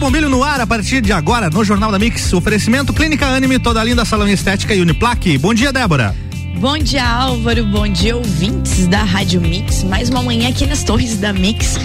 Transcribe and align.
Bombilho 0.00 0.30
no 0.30 0.42
ar 0.42 0.62
a 0.62 0.66
partir 0.66 1.02
de 1.02 1.12
agora 1.12 1.50
no 1.50 1.62
Jornal 1.62 1.92
da 1.92 1.98
Mix. 1.98 2.32
Oferecimento 2.32 2.90
Clínica 2.90 3.26
Anime, 3.26 3.58
toda 3.58 3.84
linda 3.84 4.02
salão 4.02 4.26
estética 4.26 4.74
e 4.74 4.80
Uniplaque. 4.80 5.36
Bom 5.36 5.52
dia, 5.52 5.70
Débora. 5.70 6.16
Bom 6.58 6.78
dia, 6.78 7.06
Álvaro. 7.06 7.66
Bom 7.66 7.86
dia, 7.86 8.16
ouvintes 8.16 8.86
da 8.86 9.02
Rádio 9.02 9.42
Mix. 9.42 9.84
Mais 9.84 10.08
uma 10.08 10.22
manhã 10.22 10.48
aqui 10.48 10.66
nas 10.66 10.82
Torres 10.82 11.18
da 11.18 11.34
Mix. 11.34 11.76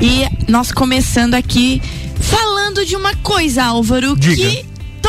E 0.00 0.50
nós 0.50 0.72
começando 0.72 1.34
aqui 1.34 1.82
falando 2.18 2.86
de 2.86 2.96
uma 2.96 3.14
coisa, 3.16 3.64
Álvaro, 3.64 4.16
Diga. 4.16 4.48
que 4.48 4.64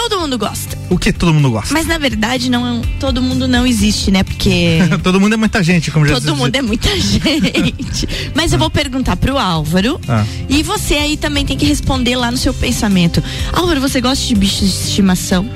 todo 0.07 0.19
mundo 0.21 0.37
gosta. 0.37 0.77
O 0.89 0.97
que 0.97 1.11
todo 1.11 1.33
mundo 1.33 1.51
gosta? 1.51 1.73
Mas 1.73 1.85
na 1.85 1.97
verdade 1.97 2.49
não 2.49 2.81
todo 2.99 3.21
mundo 3.21 3.47
não 3.47 3.65
existe, 3.65 4.11
né? 4.11 4.23
Porque 4.23 4.79
todo 5.03 5.19
mundo 5.19 5.33
é 5.33 5.37
muita 5.37 5.61
gente, 5.63 5.91
como 5.91 6.05
já 6.07 6.15
todo 6.15 6.35
mundo 6.35 6.55
é 6.55 6.61
muita 6.61 6.89
gente. 6.99 8.07
Mas 8.35 8.53
eu 8.53 8.59
vou 8.59 8.69
perguntar 8.69 9.15
pro 9.17 9.37
Álvaro 9.37 9.99
Ah. 10.07 10.25
e 10.47 10.63
você 10.63 10.95
aí 10.95 11.17
também 11.17 11.45
tem 11.45 11.57
que 11.57 11.65
responder 11.65 12.15
lá 12.15 12.31
no 12.31 12.37
seu 12.37 12.53
pensamento. 12.53 13.23
Álvaro, 13.51 13.81
você 13.81 13.99
gosta 14.01 14.25
de 14.25 14.35
bichos 14.35 14.59
de 14.69 14.87
estimação? 14.89 15.49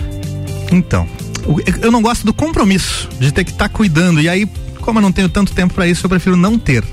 Então, 0.72 1.08
eu 1.82 1.92
não 1.92 2.02
gosto 2.02 2.26
do 2.26 2.34
compromisso 2.34 3.08
de 3.20 3.32
ter 3.32 3.44
que 3.44 3.52
estar 3.52 3.70
cuidando. 3.70 4.20
E 4.22 4.28
aí, 4.28 4.48
como 4.82 5.00
eu 5.00 5.02
não 5.04 5.12
tenho 5.12 5.30
tanto 5.30 5.54
tempo 5.54 5.74
pra 5.74 5.88
isso, 5.88 6.06
eu 6.06 6.10
prefiro 6.10 6.36
não 6.36 6.58
ter. 6.58 6.84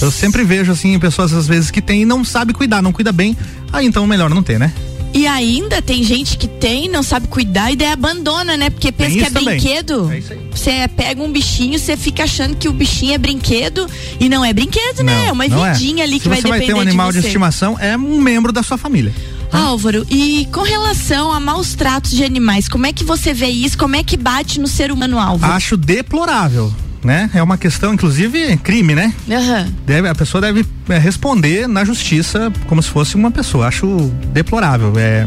Eu 0.00 0.10
sempre 0.10 0.44
vejo 0.44 0.70
assim 0.72 0.98
pessoas 0.98 1.32
às 1.32 1.46
vezes 1.48 1.70
que 1.70 1.80
tem 1.80 2.02
e 2.02 2.04
não 2.04 2.22
sabe 2.24 2.52
cuidar, 2.52 2.82
não 2.82 2.92
cuida 2.92 3.10
bem. 3.12 3.36
Aí 3.72 3.86
então 3.86 4.06
melhor 4.06 4.28
não 4.30 4.42
ter, 4.42 4.58
né? 4.58 4.72
E 5.16 5.26
ainda 5.26 5.80
tem 5.80 6.02
gente 6.02 6.36
que 6.36 6.46
tem, 6.46 6.90
não 6.90 7.02
sabe 7.02 7.26
cuidar 7.26 7.72
e 7.72 7.76
daí 7.76 7.90
abandona, 7.90 8.54
né? 8.54 8.68
Porque 8.68 8.92
pensa 8.92 9.12
que 9.12 9.24
é 9.24 9.30
também. 9.30 9.58
brinquedo. 9.58 10.12
É 10.12 10.18
isso 10.18 10.32
aí. 10.34 10.50
Você 10.52 10.88
pega 10.94 11.22
um 11.22 11.32
bichinho, 11.32 11.78
você 11.78 11.96
fica 11.96 12.24
achando 12.24 12.54
que 12.54 12.68
o 12.68 12.72
bichinho 12.72 13.14
é 13.14 13.18
brinquedo 13.18 13.88
e 14.20 14.28
não 14.28 14.44
é 14.44 14.52
brinquedo, 14.52 15.02
né? 15.02 15.28
É 15.28 15.32
uma 15.32 15.48
não 15.48 15.72
vidinha 15.72 16.04
ali 16.04 16.16
Se 16.16 16.20
que 16.20 16.28
vai 16.28 16.42
você 16.42 16.48
vai 16.48 16.60
depender 16.60 16.74
ter 16.74 16.78
um 16.78 16.82
animal 16.86 17.10
de, 17.10 17.20
de 17.20 17.26
estimação, 17.26 17.78
é 17.80 17.96
um 17.96 18.20
membro 18.20 18.52
da 18.52 18.62
sua 18.62 18.76
família. 18.76 19.10
Álvaro, 19.50 20.06
e 20.10 20.46
com 20.52 20.60
relação 20.62 21.32
a 21.32 21.40
maus 21.40 21.74
tratos 21.74 22.10
de 22.10 22.22
animais, 22.22 22.68
como 22.68 22.84
é 22.84 22.92
que 22.92 23.02
você 23.02 23.32
vê 23.32 23.46
isso? 23.46 23.78
Como 23.78 23.96
é 23.96 24.02
que 24.02 24.18
bate 24.18 24.60
no 24.60 24.66
ser 24.66 24.92
humano, 24.92 25.18
Álvaro? 25.18 25.50
Acho 25.54 25.78
deplorável, 25.78 26.70
né? 27.06 27.30
É 27.32 27.42
uma 27.42 27.56
questão, 27.56 27.94
inclusive, 27.94 28.56
crime, 28.58 28.94
né? 28.94 29.14
Aham. 29.30 29.72
Deve, 29.86 30.08
a 30.08 30.14
pessoa 30.14 30.40
deve 30.40 30.66
é, 30.88 30.98
responder 30.98 31.66
na 31.66 31.84
justiça 31.84 32.52
como 32.66 32.82
se 32.82 32.90
fosse 32.90 33.14
uma 33.14 33.30
pessoa. 33.30 33.68
Acho 33.68 33.86
deplorável. 34.32 34.92
É, 34.98 35.26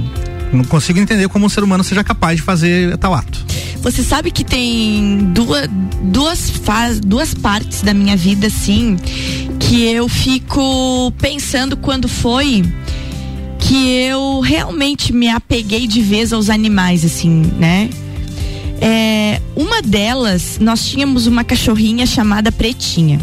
não 0.51 0.63
consigo 0.63 0.99
entender 0.99 1.27
como 1.29 1.45
um 1.45 1.49
ser 1.49 1.63
humano 1.63 1.83
seja 1.83 2.03
capaz 2.03 2.37
de 2.37 2.43
fazer 2.43 2.97
tal 2.97 3.13
ato. 3.13 3.45
Você 3.81 4.03
sabe 4.03 4.29
que 4.29 4.43
tem 4.43 5.31
duas, 5.33 5.69
duas, 6.03 6.49
faz, 6.49 6.99
duas 6.99 7.33
partes 7.33 7.81
da 7.81 7.93
minha 7.93 8.17
vida, 8.17 8.47
assim, 8.47 8.97
que 9.57 9.85
eu 9.85 10.09
fico 10.09 11.13
pensando 11.17 11.77
quando 11.77 12.09
foi 12.09 12.63
que 13.57 13.89
eu 14.03 14.39
realmente 14.39 15.13
me 15.13 15.29
apeguei 15.29 15.87
de 15.87 16.01
vez 16.01 16.33
aos 16.33 16.49
animais, 16.49 17.05
assim, 17.05 17.43
né? 17.57 17.89
É, 18.81 19.41
uma 19.55 19.81
delas, 19.81 20.57
nós 20.59 20.87
tínhamos 20.87 21.27
uma 21.27 21.43
cachorrinha 21.43 22.05
chamada 22.05 22.51
Pretinha. 22.51 23.19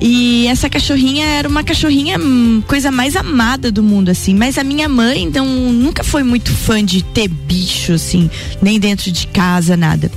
E 0.00 0.46
essa 0.46 0.70
cachorrinha 0.70 1.26
era 1.26 1.46
uma 1.46 1.62
cachorrinha 1.62 2.18
hum, 2.18 2.62
coisa 2.66 2.90
mais 2.90 3.16
amada 3.16 3.70
do 3.70 3.82
mundo, 3.82 4.08
assim. 4.08 4.34
Mas 4.34 4.56
a 4.56 4.64
minha 4.64 4.88
mãe 4.88 5.30
não, 5.32 5.46
nunca 5.46 6.02
foi 6.02 6.22
muito 6.22 6.50
fã 6.50 6.82
de 6.82 7.02
ter 7.02 7.28
bicho, 7.28 7.92
assim, 7.92 8.30
nem 8.62 8.80
dentro 8.80 9.12
de 9.12 9.26
casa, 9.26 9.76
nada. 9.76 10.10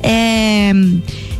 É, 0.00 0.72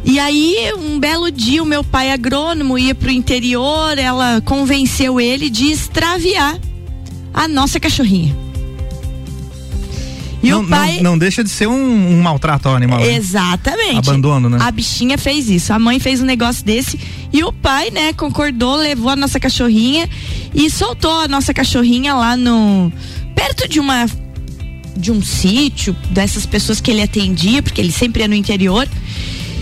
e 0.05 0.19
aí, 0.19 0.73
um 0.77 0.99
belo 0.99 1.31
dia, 1.31 1.63
o 1.63 1.67
meu 1.67 1.85
pai 1.85 2.11
agrônomo 2.11 2.77
ia 2.77 2.95
pro 2.95 3.11
interior, 3.11 3.97
ela 3.97 4.41
convenceu 4.41 5.21
ele 5.21 5.49
de 5.49 5.71
extraviar 5.71 6.59
a 7.33 7.47
nossa 7.47 7.79
cachorrinha. 7.79 8.46
E 10.43 10.51
não, 10.51 10.63
o 10.63 10.67
pai. 10.67 10.97
não, 10.97 11.13
não 11.13 11.19
deixa 11.19 11.43
de 11.43 11.51
ser 11.51 11.67
um, 11.67 11.73
um 12.13 12.21
maltrato 12.23 12.69
ao 12.69 12.77
animal. 12.77 13.01
né? 13.01 13.15
Exatamente. 13.15 13.99
Abandono, 13.99 14.49
né? 14.49 14.59
A 14.61 14.71
bichinha 14.71 15.17
fez 15.17 15.49
isso. 15.49 15.73
A 15.73 15.79
mãe 15.79 15.99
fez 15.99 16.21
um 16.21 16.25
negócio 16.25 16.65
desse 16.65 16.99
e 17.33 17.43
o 17.43 17.53
pai, 17.53 17.91
né, 17.91 18.13
concordou, 18.13 18.77
levou 18.77 19.11
a 19.11 19.17
nossa 19.17 19.41
cachorrinha 19.41 20.09
e 20.55 20.71
soltou 20.71 21.21
a 21.21 21.29
nossa 21.29 21.53
cachorrinha 21.53 22.15
lá 22.15 22.37
no 22.37 22.93
perto 23.35 23.69
de 23.69 23.81
uma 23.81 24.07
de 24.97 25.13
um 25.13 25.21
sítio 25.23 25.95
dessas 26.11 26.47
pessoas 26.47 26.81
que 26.81 26.91
ele 26.91 27.03
atendia, 27.03 27.63
porque 27.63 27.81
ele 27.81 27.93
sempre 27.93 28.23
ia 28.23 28.29
no 28.29 28.35
interior. 28.35 28.89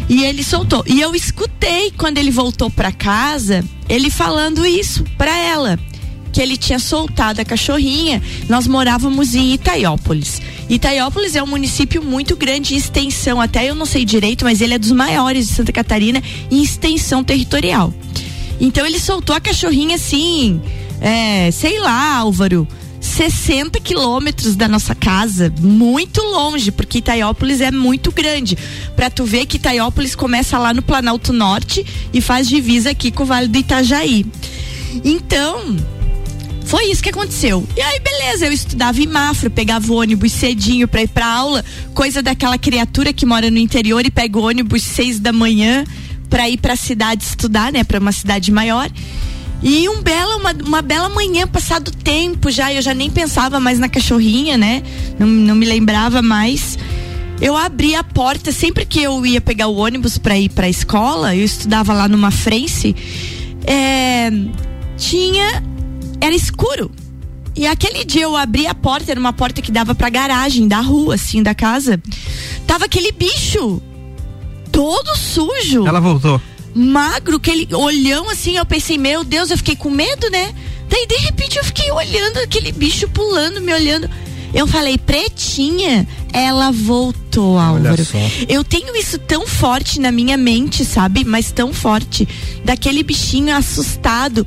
E 0.09 0.23
ele 0.23 0.45
soltou. 0.45 0.85
E 0.87 1.01
eu 1.01 1.15
escutei 1.15 1.91
quando 1.97 2.19
ele 2.19 2.31
voltou 2.31 2.71
pra 2.71 2.93
casa, 2.93 3.65
ele 3.89 4.11
falando 4.11 4.65
isso 4.67 5.03
pra 5.17 5.37
ela, 5.37 5.79
que 6.35 6.43
ele 6.43 6.57
tinha 6.57 6.81
soltado 6.81 7.41
a 7.41 7.45
cachorrinha. 7.45 8.21
Nós 8.49 8.67
morávamos 8.67 9.37
em 9.37 9.55
Itaiópolis. 9.55 10.43
Itaiópolis 10.69 11.37
é 11.37 11.43
um 11.43 11.47
município 11.47 12.03
muito 12.03 12.35
grande 12.35 12.75
em 12.75 12.77
extensão, 12.77 13.41
até 13.41 13.71
eu 13.71 13.75
não 13.77 13.87
sei 13.87 14.05
direito, 14.05 14.45
mas 14.45 14.61
ele 14.61 14.75
é 14.75 14.79
dos 14.79 14.91
maiores 14.91 15.47
de 15.47 15.55
Santa 15.55 15.73
Catarina 15.73 16.21
em 16.51 16.61
extensão 16.61 17.23
territorial. 17.23 17.95
Então 18.61 18.85
ele 18.85 18.99
soltou 18.99 19.37
a 19.37 19.41
cachorrinha 19.41 19.95
assim, 19.95 20.61
é, 21.01 21.53
sei 21.53 21.79
lá, 21.79 22.17
Álvaro, 22.17 22.67
60 23.01 23.79
quilômetros 23.79 24.57
da 24.57 24.67
nossa 24.67 24.93
casa, 24.93 25.55
muito 25.61 26.21
longe, 26.21 26.73
porque 26.73 26.99
Itaiópolis 26.99 27.61
é 27.61 27.71
muito 27.71 28.11
grande. 28.11 28.59
Pra 28.97 29.09
tu 29.09 29.25
ver 29.25 29.47
que 29.47 29.57
Itaiópolis 29.57 30.17
começa 30.17 30.59
lá 30.59 30.75
no 30.75 30.83
Planalto 30.83 31.33
Norte 31.33 31.87
e 32.13 32.21
faz 32.21 32.49
divisa 32.49 32.91
aqui 32.91 33.13
com 33.13 33.23
o 33.23 33.27
Vale 33.27 33.47
do 33.47 33.59
Itajaí. 33.59 34.27
Então, 35.05 35.77
foi 36.75 36.91
isso 36.91 37.05
que 37.05 37.11
aconteceu. 37.11 37.65
E 37.77 37.81
aí, 37.81 38.01
beleza, 38.01 38.47
eu 38.47 38.53
estudava 38.53 39.01
em 39.01 39.07
Mafra, 39.07 39.49
pegava 39.49 39.93
o 39.93 39.95
ônibus 39.95 40.33
cedinho 40.33 40.89
pra 40.89 41.03
ir 41.03 41.09
pra 41.09 41.25
aula, 41.25 41.65
coisa 41.95 42.21
daquela 42.21 42.59
criatura 42.59 43.13
que 43.13 43.25
mora 43.25 43.49
no 43.49 43.59
interior 43.59 44.05
e 44.05 44.11
pega 44.11 44.37
o 44.37 44.43
ônibus 44.43 44.83
seis 44.83 45.21
da 45.21 45.33
manhã 45.33 45.85
pra 46.29 46.51
ir 46.51 46.57
pra 46.57 46.75
cidade 46.75 47.23
estudar, 47.23 47.71
né, 47.71 47.85
pra 47.85 48.01
uma 48.01 48.11
cidade 48.11 48.51
maior. 48.51 48.91
E 49.63 49.89
um 49.89 50.03
bela, 50.03 50.35
uma, 50.35 50.53
uma 50.67 50.83
bela 50.83 51.09
manhã, 51.09 51.47
passado 51.47 51.93
tempo 51.93 52.51
já, 52.51 52.73
eu 52.73 52.83
já 52.83 52.93
nem 52.93 53.09
pensava 53.09 53.61
mais 53.61 53.79
na 53.79 53.89
cachorrinha, 53.89 54.59
né? 54.59 54.83
Não, 55.17 55.29
não 55.29 55.55
me 55.55 55.67
lembrava 55.67 56.21
mais. 56.23 56.77
Eu 57.41 57.57
abri 57.57 57.95
a 57.95 58.03
porta, 58.03 58.51
sempre 58.51 58.85
que 58.85 59.01
eu 59.01 59.25
ia 59.25 59.41
pegar 59.41 59.69
o 59.69 59.77
ônibus 59.77 60.19
pra 60.19 60.37
ir 60.37 60.49
pra 60.49 60.69
escola, 60.69 61.37
eu 61.37 61.45
estudava 61.45 61.93
lá 61.93 62.09
numa 62.09 62.33
frente, 62.33 62.97
é, 63.65 64.29
tinha. 64.97 65.73
Era 66.25 66.35
escuro. 66.35 66.91
E 67.55 67.67
aquele 67.67 68.03
dia 68.03 68.23
eu 68.23 68.35
abri 68.35 68.67
a 68.67 68.75
porta, 68.75 69.11
era 69.11 69.21
uma 69.21 69.35
porta 69.35 69.61
que 69.61 69.71
dava 69.71 69.95
pra 69.95 70.09
garagem 70.09 70.67
da 70.67 70.81
rua, 70.81 71.17
assim, 71.17 71.43
da 71.43 71.55
casa. 71.55 72.01
Tava 72.67 72.87
aquele 72.87 73.13
bicho 73.13 73.83
todo 74.73 75.15
sujo 75.17 75.87
Ela 75.87 76.01
voltou. 76.01 76.41
magro, 76.75 77.37
aquele 77.37 77.69
olhão 77.75 78.31
assim, 78.31 78.57
eu 78.57 78.65
pensei, 78.65 78.97
meu 78.97 79.23
Deus, 79.23 79.51
eu 79.51 79.59
fiquei 79.59 79.77
com 79.77 79.91
medo, 79.91 80.31
né? 80.31 80.55
Daí 80.89 81.07
de 81.07 81.17
repente 81.17 81.59
eu 81.59 81.65
fiquei 81.65 81.91
olhando 81.93 82.39
aquele 82.39 82.73
bicho 82.73 83.07
pulando, 83.11 83.61
me 83.61 83.75
olhando. 83.75 84.09
Eu 84.55 84.67
falei, 84.67 84.97
pretinha, 84.97 86.09
ela 86.35 86.73
voltou, 86.73 87.57
Álvaro. 87.57 87.95
Eu 88.49 88.65
tenho 88.65 88.97
isso 88.97 89.19
tão 89.21 89.47
forte 89.47 90.01
na 90.01 90.11
minha 90.11 90.37
mente, 90.37 90.85
sabe? 90.85 91.25
Mas 91.25 91.53
tão 91.53 91.73
forte. 91.73 92.29
Daquele 92.65 93.05
bichinho 93.05 93.57
assustado. 93.57 94.45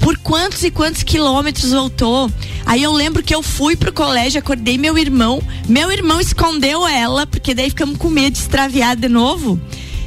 Por 0.00 0.18
quantos 0.18 0.62
e 0.62 0.70
quantos 0.70 1.02
quilômetros 1.02 1.72
voltou? 1.72 2.30
Aí 2.66 2.82
eu 2.82 2.92
lembro 2.92 3.22
que 3.22 3.34
eu 3.34 3.42
fui 3.42 3.74
pro 3.74 3.90
colégio, 3.90 4.38
acordei 4.38 4.76
meu 4.76 4.98
irmão. 4.98 5.42
Meu 5.66 5.90
irmão 5.90 6.20
escondeu 6.20 6.86
ela, 6.86 7.26
porque 7.26 7.54
daí 7.54 7.70
ficamos 7.70 7.96
com 7.96 8.10
medo 8.10 8.34
de 8.34 8.40
extraviar 8.40 8.94
de 8.94 9.08
novo. 9.08 9.58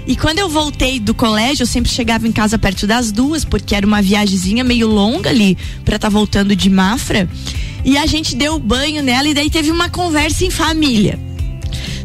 E 0.05 0.15
quando 0.15 0.37
eu 0.37 0.47
voltei 0.47 0.99
do 0.99 1.15
colégio, 1.15 1.63
eu 1.63 1.67
sempre 1.67 1.89
chegava 1.89 2.27
em 2.27 2.31
casa 2.31 2.59
perto 2.59 2.85
das 2.85 3.11
duas, 3.11 3.43
porque 3.43 3.73
era 3.73 3.87
uma 3.87 4.01
viagemzinha 4.01 4.63
meio 4.63 4.87
longa 4.87 5.31
ali 5.31 5.57
pra 5.83 5.95
estar 5.95 6.09
voltando 6.09 6.55
de 6.55 6.69
Mafra. 6.69 7.27
E 7.83 7.97
a 7.97 8.05
gente 8.05 8.35
deu 8.35 8.57
banho 8.59 9.03
nela 9.03 9.27
e 9.27 9.33
daí 9.33 9.49
teve 9.49 9.71
uma 9.71 9.89
conversa 9.89 10.45
em 10.45 10.49
família. 10.49 11.19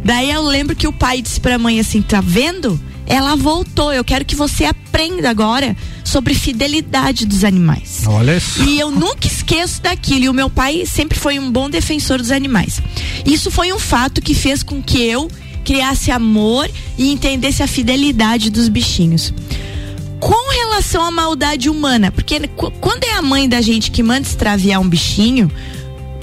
Daí 0.05 0.31
eu 0.31 0.43
lembro 0.43 0.77
que 0.77 0.87
o 0.87 0.93
pai 0.93 1.21
disse 1.23 1.41
pra 1.41 1.59
mãe 1.59 1.81
assim: 1.81 2.03
tá 2.03 2.21
vendo? 2.21 2.81
Ela 3.07 3.37
voltou. 3.37 3.93
Eu 3.93 4.05
quero 4.05 4.25
que 4.25 4.37
você 4.37 4.65
aprenda 4.65 5.31
agora 5.31 5.77
sobre 6.05 6.35
fidelidade 6.35 7.27
dos 7.27 7.45
animais. 7.45 8.03
Olha 8.07 8.37
isso. 8.37 8.63
E 8.65 8.79
eu 8.79 8.91
nunca 8.91 9.27
esqueço 9.27 9.81
daquilo. 9.83 10.25
E 10.25 10.29
o 10.29 10.35
meu 10.35 10.51
pai 10.51 10.85
sempre 10.87 11.19
foi 11.19 11.39
um 11.39 11.51
bom 11.51 11.71
defensor 11.71 12.19
dos 12.19 12.31
animais. 12.31 12.83
Isso 13.25 13.51
foi 13.51 13.73
um 13.73 13.79
fato 13.79 14.21
que 14.21 14.35
fez 14.35 14.63
com 14.63 14.83
que 14.83 15.03
eu 15.03 15.31
criasse 15.65 16.11
amor 16.11 16.71
e 16.97 17.11
entendesse 17.13 17.63
a 17.63 17.67
fidelidade 17.67 18.51
dos 18.51 18.69
bichinhos. 18.69 19.33
Com 20.21 20.51
relação 20.53 21.05
à 21.05 21.11
maldade 21.11 21.69
humana, 21.71 22.11
porque 22.11 22.41
qu- 22.49 22.71
quando 22.81 23.05
é 23.05 23.13
a 23.13 23.23
mãe 23.23 23.49
da 23.49 23.61
gente 23.61 23.91
que 23.91 24.03
manda 24.03 24.27
extraviar 24.27 24.81
um 24.81 24.89
bichinho, 24.89 25.51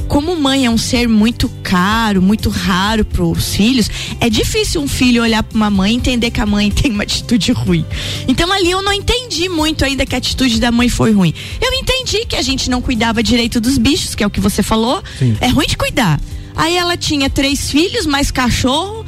como 0.08 0.36
mãe 0.36 0.66
é 0.66 0.70
um 0.70 0.78
ser 0.78 1.08
muito 1.08 1.50
caro, 1.64 2.22
muito 2.22 2.50
raro 2.50 3.04
para 3.06 3.24
os 3.24 3.56
filhos, 3.56 3.90
é 4.20 4.30
difícil 4.30 4.82
um 4.82 4.88
filho 4.88 5.24
olhar 5.24 5.42
para 5.42 5.56
uma 5.56 5.70
mãe 5.70 5.94
e 5.94 5.96
entender 5.96 6.30
que 6.30 6.40
a 6.42 6.46
mãe 6.46 6.70
tem 6.72 6.92
uma 6.92 7.04
atitude 7.04 7.52
ruim. 7.54 7.86
Então 8.28 8.52
ali 8.52 8.70
eu 8.70 8.82
não 8.84 8.94
entendi 8.94 9.48
muito 9.50 9.84
ainda 9.86 10.06
que 10.06 10.14
a 10.14 10.18
atitude 10.18 10.60
da 10.60 10.72
mãe 10.72 10.90
foi 10.90 11.12
ruim. 11.12 11.34
Eu 11.62 11.74
entendi 11.74 12.26
que 12.26 12.36
a 12.36 12.42
gente 12.42 12.70
não 12.70 12.82
cuidava 12.82 13.24
direito 13.24 13.60
dos 13.62 13.78
bichos, 13.78 14.14
que 14.14 14.24
é 14.24 14.28
o 14.28 14.30
que 14.30 14.40
você 14.42 14.62
falou. 14.62 15.02
Sim. 15.18 15.36
É 15.42 15.48
ruim 15.48 15.66
de 15.68 15.78
cuidar. 15.78 16.20
Aí 16.56 16.76
ela 16.78 16.96
tinha 16.98 17.30
três 17.30 17.70
filhos, 17.72 18.06
mais 18.06 18.30
cachorro, 18.30 19.04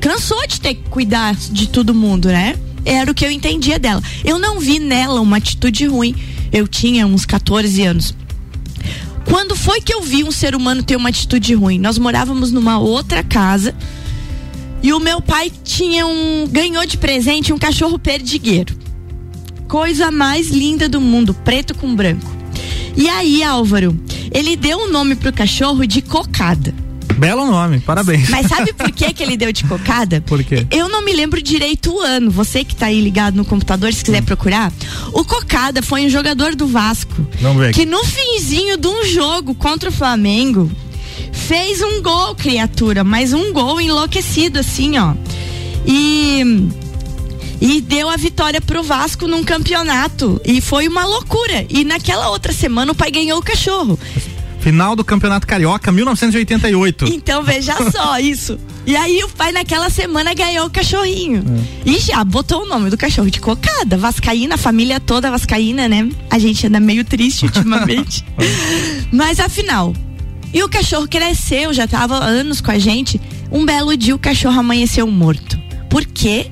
cansou 0.00 0.46
de 0.46 0.60
ter 0.60 0.74
que 0.74 0.88
cuidar 0.90 1.34
de 1.34 1.68
todo 1.68 1.94
mundo, 1.94 2.28
né? 2.28 2.56
Era 2.84 3.10
o 3.10 3.14
que 3.14 3.24
eu 3.24 3.30
entendia 3.30 3.78
dela. 3.78 4.02
Eu 4.24 4.38
não 4.38 4.58
vi 4.58 4.78
nela 4.78 5.20
uma 5.20 5.36
atitude 5.36 5.86
ruim. 5.86 6.14
Eu 6.52 6.66
tinha 6.66 7.06
uns 7.06 7.24
14 7.24 7.82
anos. 7.82 8.14
Quando 9.24 9.54
foi 9.54 9.80
que 9.80 9.94
eu 9.94 10.02
vi 10.02 10.24
um 10.24 10.32
ser 10.32 10.54
humano 10.54 10.82
ter 10.82 10.96
uma 10.96 11.08
atitude 11.08 11.54
ruim? 11.54 11.78
Nós 11.78 11.96
morávamos 11.98 12.50
numa 12.52 12.78
outra 12.78 13.22
casa 13.22 13.74
e 14.82 14.92
o 14.92 14.98
meu 14.98 15.20
pai 15.20 15.50
tinha 15.62 16.06
um 16.06 16.46
ganhou 16.50 16.84
de 16.84 16.98
presente 16.98 17.52
um 17.52 17.58
cachorro 17.58 17.98
perdigueiro. 17.98 18.76
Coisa 19.68 20.10
mais 20.10 20.50
linda 20.50 20.88
do 20.88 21.00
mundo, 21.00 21.32
preto 21.32 21.74
com 21.74 21.94
branco. 21.94 22.30
E 22.96 23.08
aí, 23.08 23.42
Álvaro, 23.42 23.98
ele 24.30 24.56
deu 24.56 24.78
um 24.78 24.90
nome 24.90 25.14
pro 25.14 25.32
cachorro 25.32 25.86
de 25.86 26.02
cocada. 26.02 26.74
Belo 27.18 27.46
nome, 27.46 27.80
parabéns. 27.80 28.28
Mas 28.28 28.46
sabe 28.46 28.72
por 28.74 28.90
que, 28.90 29.12
que 29.12 29.22
ele 29.22 29.36
deu 29.36 29.52
de 29.52 29.64
cocada? 29.64 30.20
Por 30.20 30.42
quê? 30.42 30.66
Eu 30.70 30.88
não 30.88 31.04
me 31.04 31.12
lembro 31.12 31.42
direito 31.42 31.92
o 31.94 32.00
ano. 32.00 32.30
Você 32.30 32.64
que 32.64 32.74
tá 32.74 32.86
aí 32.86 33.00
ligado 33.00 33.34
no 33.34 33.44
computador, 33.44 33.92
se 33.92 34.04
quiser 34.04 34.22
hum. 34.22 34.26
procurar. 34.26 34.72
O 35.12 35.24
Cocada 35.24 35.82
foi 35.82 36.06
um 36.06 36.10
jogador 36.10 36.54
do 36.54 36.66
Vasco. 36.66 37.14
Vamos 37.40 37.62
ver. 37.62 37.72
Que 37.72 37.84
no 37.84 38.04
finzinho 38.04 38.76
de 38.76 38.88
um 38.88 39.04
jogo 39.04 39.54
contra 39.54 39.88
o 39.88 39.92
Flamengo 39.92 40.70
fez 41.32 41.80
um 41.80 42.02
gol, 42.02 42.34
criatura. 42.34 43.04
Mas 43.04 43.32
um 43.32 43.52
gol 43.52 43.80
enlouquecido, 43.80 44.58
assim, 44.58 44.98
ó. 44.98 45.14
E 45.86 46.70
e 47.64 47.80
deu 47.80 48.08
a 48.08 48.16
vitória 48.16 48.60
pro 48.60 48.82
Vasco 48.82 49.28
num 49.28 49.44
campeonato. 49.44 50.40
E 50.44 50.60
foi 50.60 50.88
uma 50.88 51.04
loucura. 51.04 51.64
E 51.68 51.84
naquela 51.84 52.28
outra 52.30 52.52
semana 52.52 52.90
o 52.90 52.94
pai 52.94 53.08
ganhou 53.12 53.38
o 53.38 53.42
cachorro. 53.42 53.96
Final 54.62 54.94
do 54.94 55.04
Campeonato 55.04 55.44
Carioca, 55.44 55.90
1988. 55.90 57.06
Então 57.06 57.42
veja 57.42 57.74
só 57.90 58.16
isso. 58.22 58.58
E 58.86 58.94
aí 58.94 59.22
o 59.24 59.28
pai 59.28 59.50
naquela 59.50 59.90
semana 59.90 60.32
ganhou 60.34 60.66
o 60.66 60.70
cachorrinho. 60.70 61.42
É. 61.84 61.90
E 61.90 61.98
já 61.98 62.22
botou 62.22 62.62
o 62.62 62.66
nome 62.66 62.88
do 62.88 62.96
cachorro 62.96 63.28
de 63.28 63.40
cocada. 63.40 63.96
Vascaína, 63.96 64.54
a 64.54 64.58
família 64.58 65.00
toda 65.00 65.30
vascaína, 65.32 65.88
né? 65.88 66.08
A 66.30 66.38
gente 66.38 66.66
anda 66.66 66.78
meio 66.78 67.04
triste 67.04 67.44
ultimamente. 67.44 68.24
Mas 69.12 69.40
afinal. 69.40 69.92
E 70.54 70.62
o 70.62 70.68
cachorro 70.68 71.08
cresceu, 71.08 71.72
já 71.72 71.88
tava 71.88 72.16
anos 72.16 72.60
com 72.60 72.70
a 72.70 72.78
gente. 72.78 73.20
Um 73.50 73.64
belo 73.64 73.96
dia 73.96 74.14
o 74.14 74.18
cachorro 74.18 74.60
amanheceu 74.60 75.06
morto. 75.08 75.60
Por 75.90 76.04
quê? 76.04 76.12
porque 76.12 76.50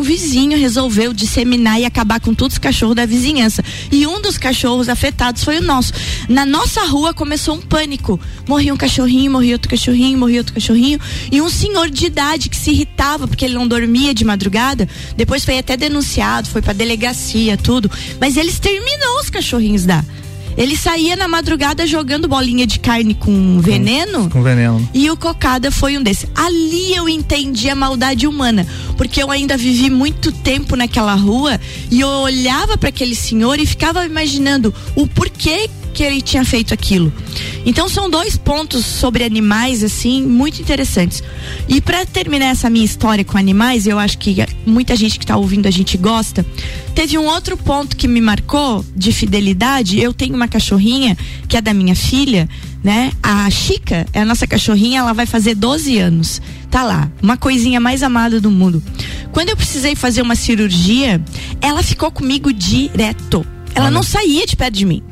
um 0.00 0.02
vizinho 0.02 0.58
resolveu 0.58 1.12
disseminar 1.12 1.80
e 1.80 1.84
acabar 1.84 2.20
com 2.20 2.34
todos 2.34 2.54
os 2.54 2.58
cachorros 2.58 2.96
da 2.96 3.04
vizinhança. 3.04 3.62
E 3.92 4.06
um 4.06 4.20
dos 4.20 4.38
cachorros 4.38 4.88
afetados 4.88 5.44
foi 5.44 5.58
o 5.58 5.62
nosso. 5.62 5.92
Na 6.28 6.46
nossa 6.46 6.84
rua 6.84 7.12
começou 7.12 7.56
um 7.56 7.60
pânico. 7.60 8.18
Morria 8.48 8.72
um 8.72 8.76
cachorrinho, 8.76 9.30
morria 9.30 9.54
outro 9.54 9.70
cachorrinho, 9.70 10.18
morria 10.18 10.40
outro 10.40 10.54
cachorrinho. 10.54 10.98
E 11.30 11.40
um 11.40 11.50
senhor 11.50 11.90
de 11.90 12.06
idade 12.06 12.48
que 12.48 12.56
se 12.56 12.70
irritava 12.70 13.28
porque 13.28 13.44
ele 13.44 13.54
não 13.54 13.68
dormia 13.68 14.14
de 14.14 14.24
madrugada, 14.24 14.88
depois 15.16 15.44
foi 15.44 15.58
até 15.58 15.76
denunciado, 15.76 16.48
foi 16.48 16.62
pra 16.62 16.72
delegacia, 16.72 17.56
tudo. 17.56 17.90
Mas 18.20 18.36
ele 18.36 18.48
exterminou 18.48 19.20
os 19.20 19.28
cachorrinhos 19.28 19.84
da. 19.84 20.04
Ele 20.56 20.76
saía 20.76 21.16
na 21.16 21.28
madrugada 21.28 21.86
jogando 21.86 22.28
bolinha 22.28 22.66
de 22.66 22.78
carne 22.78 23.14
com 23.14 23.60
veneno. 23.60 24.28
Com, 24.30 24.42
veneno. 24.42 24.88
E 24.92 25.10
o 25.10 25.16
cocada 25.16 25.70
foi 25.70 25.96
um 25.96 26.02
desses. 26.02 26.28
Ali 26.34 26.94
eu 26.94 27.08
entendi 27.08 27.68
a 27.68 27.74
maldade 27.74 28.26
humana, 28.26 28.66
porque 28.96 29.22
eu 29.22 29.30
ainda 29.30 29.56
vivi 29.56 29.90
muito 29.90 30.32
tempo 30.32 30.76
naquela 30.76 31.14
rua 31.14 31.60
e 31.90 32.00
eu 32.00 32.08
olhava 32.08 32.76
para 32.76 32.88
aquele 32.88 33.14
senhor 33.14 33.58
e 33.58 33.66
ficava 33.66 34.04
imaginando 34.04 34.74
o 34.94 35.06
porquê 35.06 35.68
que 35.92 36.02
ele 36.02 36.20
tinha 36.20 36.44
feito 36.44 36.72
aquilo. 36.72 37.12
Então 37.64 37.88
são 37.88 38.08
dois 38.08 38.36
pontos 38.36 38.84
sobre 38.84 39.24
animais 39.24 39.84
assim 39.84 40.22
muito 40.22 40.60
interessantes. 40.60 41.22
E 41.68 41.80
para 41.80 42.06
terminar 42.06 42.46
essa 42.46 42.70
minha 42.70 42.84
história 42.84 43.24
com 43.24 43.36
animais, 43.36 43.86
eu 43.86 43.98
acho 43.98 44.18
que 44.18 44.44
muita 44.66 44.96
gente 44.96 45.18
que 45.18 45.24
está 45.24 45.36
ouvindo 45.36 45.66
a 45.66 45.70
gente 45.70 45.96
gosta. 45.96 46.44
Teve 46.94 47.18
um 47.18 47.26
outro 47.26 47.56
ponto 47.56 47.96
que 47.96 48.08
me 48.08 48.20
marcou 48.20 48.84
de 48.96 49.12
fidelidade. 49.12 50.00
Eu 50.00 50.12
tenho 50.12 50.34
uma 50.34 50.48
cachorrinha 50.48 51.16
que 51.48 51.56
é 51.56 51.60
da 51.60 51.74
minha 51.74 51.94
filha, 51.94 52.48
né? 52.82 53.12
A 53.22 53.48
Chica 53.50 54.06
é 54.12 54.20
a 54.20 54.24
nossa 54.24 54.46
cachorrinha, 54.46 55.00
ela 55.00 55.12
vai 55.12 55.26
fazer 55.26 55.54
12 55.54 55.98
anos. 55.98 56.40
Tá 56.70 56.84
lá, 56.84 57.10
uma 57.22 57.36
coisinha 57.36 57.80
mais 57.80 58.02
amada 58.02 58.40
do 58.40 58.50
mundo. 58.50 58.82
Quando 59.32 59.50
eu 59.50 59.56
precisei 59.56 59.94
fazer 59.94 60.22
uma 60.22 60.36
cirurgia, 60.36 61.22
ela 61.60 61.82
ficou 61.82 62.10
comigo 62.10 62.52
direto. 62.52 63.44
Ela 63.74 63.86
Olha. 63.86 63.94
não 63.94 64.02
saía 64.02 64.46
de 64.46 64.56
perto 64.56 64.74
de 64.74 64.84
mim 64.84 65.02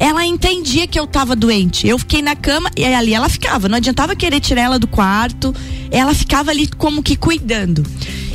ela 0.00 0.24
entendia 0.24 0.86
que 0.86 0.98
eu 0.98 1.06
tava 1.06 1.36
doente. 1.36 1.86
Eu 1.86 1.98
fiquei 1.98 2.22
na 2.22 2.34
cama 2.34 2.70
e 2.74 2.86
ali 2.86 3.12
ela 3.12 3.28
ficava. 3.28 3.68
Não 3.68 3.76
adiantava 3.76 4.16
querer 4.16 4.40
tirar 4.40 4.62
ela 4.62 4.78
do 4.78 4.86
quarto. 4.86 5.54
Ela 5.90 6.14
ficava 6.14 6.50
ali 6.50 6.66
como 6.66 7.02
que 7.02 7.14
cuidando. 7.14 7.84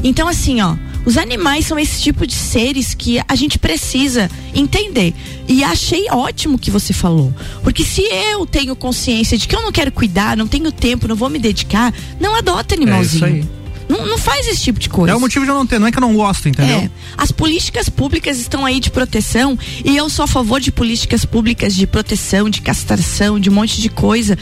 Então, 0.03 0.27
assim, 0.27 0.62
ó. 0.62 0.75
Os 1.06 1.17
animais 1.17 1.67
são 1.67 1.77
esse 1.77 2.01
tipo 2.01 2.25
de 2.25 2.33
seres 2.33 2.95
que 2.95 3.21
a 3.27 3.35
gente 3.35 3.59
precisa 3.59 4.29
entender. 4.56 5.13
E 5.47 5.63
achei 5.63 6.07
ótimo 6.09 6.57
que 6.57 6.71
você 6.71 6.94
falou. 6.94 7.33
Porque 7.63 7.83
se 7.83 8.01
eu 8.01 8.45
tenho 8.45 8.75
consciência 8.75 9.38
de 9.38 9.47
que 9.47 9.56
eu 9.56 9.62
não 9.62 9.71
quero 9.71 9.91
cuidar, 9.91 10.35
não 10.35 10.47
tenho 10.47 10.71
tempo, 10.71 11.07
não 11.07 11.15
vou 11.15 11.29
me 11.29 11.38
dedicar, 11.38 11.94
não 12.19 12.35
adota 12.35 12.73
animalzinho. 12.73 13.25
É 13.25 13.29
isso 13.29 13.47
aí. 13.47 13.64
Não, 13.87 14.05
não 14.05 14.17
faz 14.17 14.47
esse 14.47 14.61
tipo 14.63 14.79
de 14.79 14.89
coisa. 14.89 15.13
É 15.13 15.15
o 15.15 15.19
motivo 15.19 15.45
de 15.45 15.51
eu 15.51 15.55
não 15.55 15.65
ter, 15.65 15.79
não 15.79 15.87
é 15.87 15.91
que 15.91 15.97
eu 15.97 16.01
não 16.01 16.13
gosto, 16.13 16.49
entendeu? 16.49 16.77
É. 16.77 16.89
As 17.17 17.31
políticas 17.31 17.89
públicas 17.89 18.39
estão 18.39 18.65
aí 18.65 18.79
de 18.79 18.89
proteção 18.89 19.57
e 19.83 19.95
eu 19.95 20.09
sou 20.09 20.23
a 20.23 20.27
favor 20.27 20.59
de 20.59 20.71
políticas 20.71 21.25
públicas 21.25 21.75
de 21.75 21.85
proteção, 21.85 22.49
de 22.49 22.61
castração, 22.61 23.39
de 23.39 23.49
um 23.49 23.53
monte 23.53 23.81
de 23.81 23.89
coisa 23.89 24.37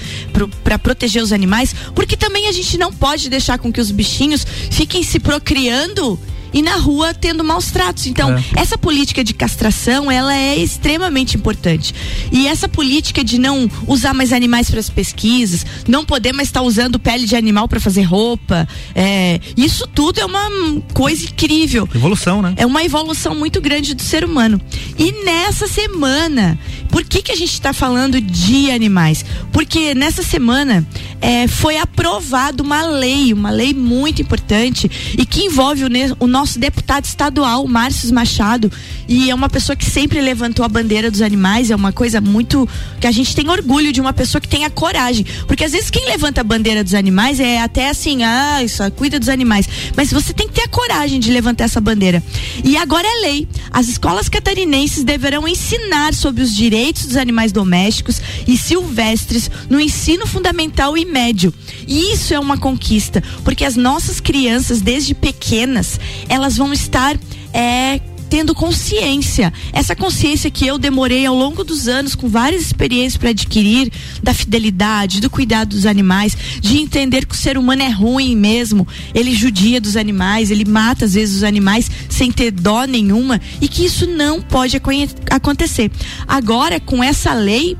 para 0.63 0.79
proteger 0.79 1.21
os 1.21 1.31
animais, 1.31 1.75
porque 1.93 2.15
também 2.15 2.47
a 2.47 2.51
gente 2.51 2.77
não 2.77 2.93
pode 2.93 3.29
deixar 3.29 3.57
com 3.57 3.71
que 3.71 3.81
os 3.81 3.91
bichinhos 3.91 4.45
fiquem 4.71 5.03
se 5.03 5.19
procriando 5.19 6.19
e 6.53 6.61
na 6.61 6.75
rua 6.75 7.13
tendo 7.13 7.43
maus 7.43 7.71
tratos. 7.71 8.05
Então, 8.05 8.37
é. 8.37 8.43
essa 8.55 8.77
política 8.77 9.23
de 9.23 9.33
castração, 9.33 10.11
ela 10.11 10.35
é 10.35 10.57
extremamente 10.57 11.35
importante. 11.35 11.93
E 12.31 12.47
essa 12.47 12.67
política 12.67 13.23
de 13.23 13.37
não 13.37 13.69
usar 13.87 14.13
mais 14.13 14.31
animais 14.31 14.69
para 14.69 14.79
as 14.79 14.89
pesquisas, 14.89 15.65
não 15.87 16.05
poder 16.05 16.33
mais 16.33 16.49
estar 16.49 16.59
tá 16.61 16.65
usando 16.65 16.99
pele 16.99 17.25
de 17.25 17.35
animal 17.35 17.67
para 17.67 17.79
fazer 17.79 18.03
roupa, 18.03 18.67
é, 18.93 19.39
isso 19.57 19.87
tudo 19.87 20.19
é 20.19 20.25
uma 20.25 20.49
coisa 20.93 21.25
incrível. 21.25 21.87
Evolução, 21.93 22.41
né? 22.41 22.53
É 22.57 22.65
uma 22.65 22.83
evolução 22.83 23.35
muito 23.35 23.59
grande 23.59 23.93
do 23.93 24.01
ser 24.01 24.23
humano. 24.23 24.61
E 24.97 25.23
nessa 25.23 25.67
semana, 25.67 26.59
por 26.93 27.03
que 27.03 27.23
que 27.23 27.31
a 27.31 27.35
gente 27.35 27.51
está 27.51 27.73
falando 27.73 28.21
de 28.21 28.69
animais? 28.69 29.25
Porque 29.51 29.95
nessa 29.95 30.21
semana 30.21 30.87
é, 31.19 31.47
foi 31.47 31.75
aprovada 31.79 32.61
uma 32.61 32.85
lei, 32.85 33.33
uma 33.33 33.49
lei 33.49 33.73
muito 33.73 34.21
importante 34.21 35.15
e 35.17 35.25
que 35.25 35.41
envolve 35.41 35.85
o, 35.85 35.87
o 36.19 36.27
nosso 36.27 36.59
deputado 36.59 37.05
estadual, 37.05 37.67
Márcio 37.67 38.13
Machado, 38.13 38.71
e 39.07 39.31
é 39.31 39.33
uma 39.33 39.49
pessoa 39.49 39.75
que 39.75 39.85
sempre 39.85 40.21
levantou 40.21 40.63
a 40.63 40.69
bandeira 40.69 41.09
dos 41.09 41.23
animais, 41.23 41.71
é 41.71 41.75
uma 41.75 41.91
coisa 41.91 42.21
muito 42.21 42.69
que 43.01 43.07
a 43.07 43.11
gente 43.11 43.35
tem 43.35 43.49
orgulho 43.49 43.91
de 43.91 43.99
uma 43.99 44.13
pessoa 44.13 44.39
que 44.39 44.47
tem 44.47 44.63
a 44.63 44.69
coragem, 44.69 45.25
porque 45.47 45.63
às 45.63 45.71
vezes 45.71 45.89
quem 45.89 46.05
levanta 46.05 46.41
a 46.41 46.43
bandeira 46.43 46.83
dos 46.83 46.93
animais 46.93 47.39
é 47.39 47.59
até 47.59 47.89
assim, 47.89 48.21
ah, 48.23 48.61
isso 48.63 48.83
cuida 48.91 49.19
dos 49.19 49.29
animais, 49.29 49.67
mas 49.97 50.11
você 50.11 50.31
tem 50.31 50.47
que 50.47 50.53
ter 50.53 50.61
a 50.61 50.67
coragem 50.67 51.19
de 51.19 51.31
levantar 51.31 51.63
essa 51.63 51.81
bandeira. 51.81 52.21
E 52.63 52.77
agora 52.77 53.07
é 53.07 53.21
lei. 53.21 53.47
As 53.71 53.87
escolas 53.87 54.29
catarinenses 54.29 55.03
deverão 55.03 55.47
ensinar 55.47 56.13
sobre 56.13 56.43
os 56.43 56.55
direitos 56.55 56.82
dos 56.91 57.15
animais 57.15 57.51
domésticos 57.51 58.21
e 58.47 58.57
silvestres 58.57 59.49
no 59.69 59.79
ensino 59.79 60.27
fundamental 60.27 60.97
e 60.97 61.05
médio. 61.05 61.53
E 61.87 62.11
isso 62.13 62.33
é 62.33 62.39
uma 62.39 62.57
conquista, 62.57 63.23
porque 63.43 63.63
as 63.63 63.75
nossas 63.75 64.19
crianças 64.19 64.81
desde 64.81 65.13
pequenas, 65.13 65.99
elas 66.27 66.57
vão 66.57 66.73
estar 66.73 67.17
é, 67.53 67.99
tendo 68.33 68.55
consciência. 68.55 69.53
Essa 69.71 69.95
consciência 69.95 70.49
que 70.49 70.65
eu 70.65 70.79
demorei 70.79 71.23
ao 71.23 71.35
longo 71.35 71.63
dos 71.63 71.87
anos, 71.87 72.15
com 72.15 72.27
várias 72.27 72.63
experiências 72.63 73.15
para 73.15 73.29
adquirir, 73.29 73.91
da 74.23 74.33
fidelidade, 74.33 75.21
do 75.21 75.29
cuidado 75.29 75.69
dos 75.69 75.85
animais, 75.85 76.35
de 76.59 76.79
entender 76.79 77.27
que 77.27 77.35
o 77.35 77.37
ser 77.37 77.59
humano 77.59 77.83
é 77.83 77.89
ruim 77.89 78.35
mesmo. 78.35 78.87
Ele 79.13 79.35
judia 79.35 79.79
dos 79.79 79.95
animais, 79.95 80.49
ele 80.49 80.65
mata 80.65 81.05
às 81.05 81.13
vezes 81.13 81.35
os 81.35 81.43
animais 81.43 81.91
sem 82.09 82.31
ter 82.31 82.49
dó 82.49 82.85
nenhuma 82.85 83.39
e 83.61 83.67
que 83.67 83.85
isso 83.85 84.07
não 84.07 84.41
pode 84.41 84.81
acontecer. 85.29 85.91
Agora, 86.27 86.79
com 86.79 87.03
essa 87.03 87.35
lei 87.35 87.77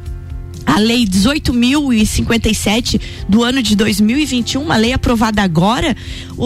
a 0.66 0.80
Lei 0.80 1.06
18.057 1.06 3.00
do 3.28 3.44
ano 3.44 3.62
de 3.62 3.76
2021, 3.76 4.62
uma 4.62 4.78
lei 4.78 4.94
aprovada 4.94 5.42
agora, 5.42 5.96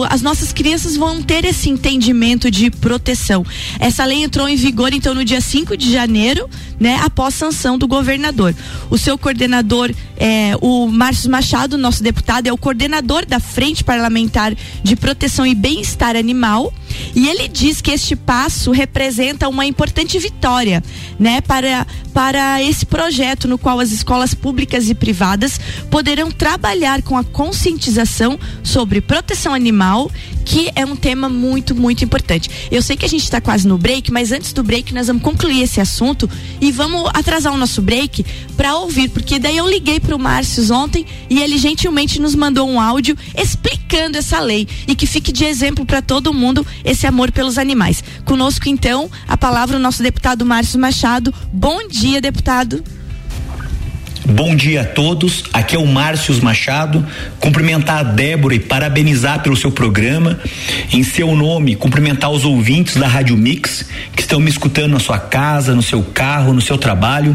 as 0.08 0.22
nossas 0.22 0.52
crianças 0.52 0.96
vão 0.96 1.22
ter 1.22 1.44
esse 1.44 1.68
entendimento 1.68 2.50
de 2.50 2.70
proteção. 2.70 3.44
Essa 3.78 4.04
lei 4.04 4.22
entrou 4.22 4.48
em 4.48 4.56
vigor 4.56 4.92
então 4.92 5.14
no 5.14 5.24
dia 5.24 5.40
5 5.40 5.76
de 5.76 5.90
janeiro, 5.90 6.48
né, 6.78 7.00
após 7.02 7.34
sanção 7.34 7.78
do 7.78 7.86
governador. 7.86 8.54
O 8.90 8.98
seu 8.98 9.16
coordenador, 9.18 9.92
é, 10.16 10.52
o 10.60 10.86
Márcio 10.88 11.30
Machado, 11.30 11.78
nosso 11.78 12.02
deputado, 12.02 12.46
é 12.46 12.52
o 12.52 12.58
coordenador 12.58 13.24
da 13.26 13.40
Frente 13.40 13.82
Parlamentar 13.82 14.54
de 14.82 14.96
Proteção 14.96 15.46
e 15.46 15.54
Bem-Estar 15.54 16.16
Animal. 16.16 16.72
E 17.14 17.28
ele 17.28 17.48
diz 17.48 17.80
que 17.80 17.90
este 17.90 18.16
passo 18.16 18.70
representa 18.70 19.48
uma 19.48 19.66
importante 19.66 20.18
vitória, 20.18 20.82
né, 21.18 21.40
para, 21.40 21.86
para 22.12 22.62
esse 22.62 22.86
projeto 22.86 23.46
no 23.46 23.58
qual 23.58 23.80
as 23.80 23.92
escolas 24.08 24.32
públicas 24.32 24.88
e 24.88 24.94
privadas 24.94 25.60
poderão 25.90 26.30
trabalhar 26.30 27.02
com 27.02 27.14
a 27.14 27.22
conscientização 27.22 28.40
sobre 28.64 29.02
proteção 29.02 29.52
animal, 29.52 30.10
que 30.46 30.70
é 30.74 30.82
um 30.82 30.96
tema 30.96 31.28
muito, 31.28 31.74
muito 31.74 32.06
importante. 32.06 32.48
Eu 32.70 32.80
sei 32.80 32.96
que 32.96 33.04
a 33.04 33.08
gente 33.08 33.24
está 33.24 33.38
quase 33.38 33.68
no 33.68 33.76
break, 33.76 34.10
mas 34.10 34.32
antes 34.32 34.54
do 34.54 34.62
break 34.62 34.94
nós 34.94 35.08
vamos 35.08 35.22
concluir 35.22 35.60
esse 35.62 35.78
assunto 35.78 36.28
e 36.58 36.72
vamos 36.72 37.10
atrasar 37.12 37.52
o 37.52 37.58
nosso 37.58 37.82
break 37.82 38.24
para 38.56 38.76
ouvir, 38.76 39.10
porque 39.10 39.38
daí 39.38 39.58
eu 39.58 39.68
liguei 39.68 40.00
para 40.00 40.16
o 40.16 40.18
Márcio 40.18 40.72
ontem 40.72 41.04
e 41.28 41.42
ele 41.42 41.58
gentilmente 41.58 42.18
nos 42.18 42.34
mandou 42.34 42.66
um 42.66 42.80
áudio 42.80 43.14
explicando 43.36 44.16
essa 44.16 44.40
lei 44.40 44.66
e 44.86 44.94
que 44.94 45.06
fique 45.06 45.30
de 45.30 45.44
exemplo 45.44 45.84
para 45.84 46.00
todo 46.00 46.32
mundo 46.32 46.66
esse 46.82 47.06
amor 47.06 47.30
pelos 47.30 47.58
animais. 47.58 48.02
Conosco 48.24 48.70
então 48.70 49.10
a 49.28 49.36
palavra 49.36 49.76
o 49.76 49.80
nosso 49.80 50.02
deputado 50.02 50.46
Márcio 50.46 50.80
Machado. 50.80 51.34
Bom 51.52 51.86
dia, 51.88 52.22
deputado. 52.22 52.82
Bom 54.30 54.54
dia 54.54 54.82
a 54.82 54.84
todos. 54.84 55.44
Aqui 55.54 55.74
é 55.74 55.78
o 55.78 55.86
Márcio 55.86 56.38
Machado. 56.42 57.04
Cumprimentar 57.40 58.00
a 58.00 58.02
Débora 58.02 58.54
e 58.54 58.58
parabenizar 58.58 59.42
pelo 59.42 59.56
seu 59.56 59.72
programa. 59.72 60.38
Em 60.92 61.02
seu 61.02 61.34
nome, 61.34 61.74
cumprimentar 61.74 62.30
os 62.30 62.44
ouvintes 62.44 62.96
da 62.96 63.08
Rádio 63.08 63.34
Mix 63.38 63.86
que 64.14 64.20
estão 64.20 64.38
me 64.38 64.50
escutando 64.50 64.92
na 64.92 64.98
sua 65.00 65.18
casa, 65.18 65.74
no 65.74 65.80
seu 65.80 66.02
carro, 66.02 66.52
no 66.52 66.60
seu 66.60 66.76
trabalho. 66.76 67.34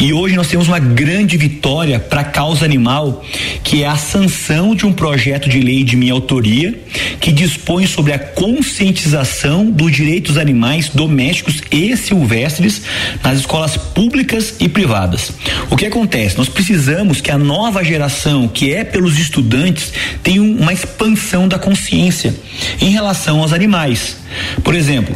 E 0.00 0.14
hoje 0.14 0.34
nós 0.34 0.48
temos 0.48 0.66
uma 0.66 0.78
grande 0.78 1.36
vitória 1.36 2.00
para 2.00 2.22
a 2.22 2.24
causa 2.24 2.64
animal, 2.64 3.22
que 3.62 3.82
é 3.82 3.86
a 3.86 3.96
sanção 3.96 4.74
de 4.74 4.86
um 4.86 4.94
projeto 4.94 5.46
de 5.46 5.60
lei 5.60 5.84
de 5.84 5.94
minha 5.94 6.14
autoria, 6.14 6.74
que 7.20 7.32
dispõe 7.32 7.86
sobre 7.86 8.14
a 8.14 8.18
conscientização 8.18 9.66
dos 9.70 9.92
direitos 9.92 10.38
animais 10.38 10.88
domésticos 10.88 11.62
e 11.70 11.94
silvestres 11.98 12.80
nas 13.22 13.40
escolas 13.40 13.76
públicas 13.76 14.54
e 14.58 14.70
privadas. 14.70 15.30
O 15.70 15.76
que 15.76 15.84
acontece? 15.84 16.13
Acontece? 16.14 16.38
Nós 16.38 16.48
precisamos 16.48 17.20
que 17.20 17.30
a 17.30 17.36
nova 17.36 17.82
geração, 17.82 18.46
que 18.46 18.72
é 18.72 18.84
pelos 18.84 19.18
estudantes, 19.18 19.92
tenha 20.22 20.40
uma 20.40 20.72
expansão 20.72 21.48
da 21.48 21.58
consciência 21.58 22.34
em 22.80 22.90
relação 22.90 23.40
aos 23.40 23.52
animais. 23.52 24.16
Por 24.62 24.74
exemplo, 24.74 25.14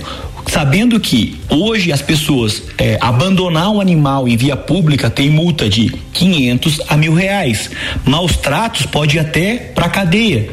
sabendo 0.49 0.99
que 0.99 1.39
hoje 1.49 1.93
as 1.93 2.03
pessoas 2.03 2.63
é, 2.77 2.99
abandonar 3.01 3.71
um 3.71 3.81
animal 3.81 4.27
em 4.27 4.37
via 4.37 4.57
pública 4.57 5.11
tem 5.11 5.31
multa 5.31 5.69
de 5.69 5.93
500 6.13 6.81
a 6.89 6.97
mil 6.97 7.15
reais. 7.15 7.71
Maus 8.05 8.37
tratos 8.37 8.87
pode 8.87 9.17
ir 9.17 9.21
até 9.21 9.57
para 9.57 9.89
cadeia. 9.89 10.49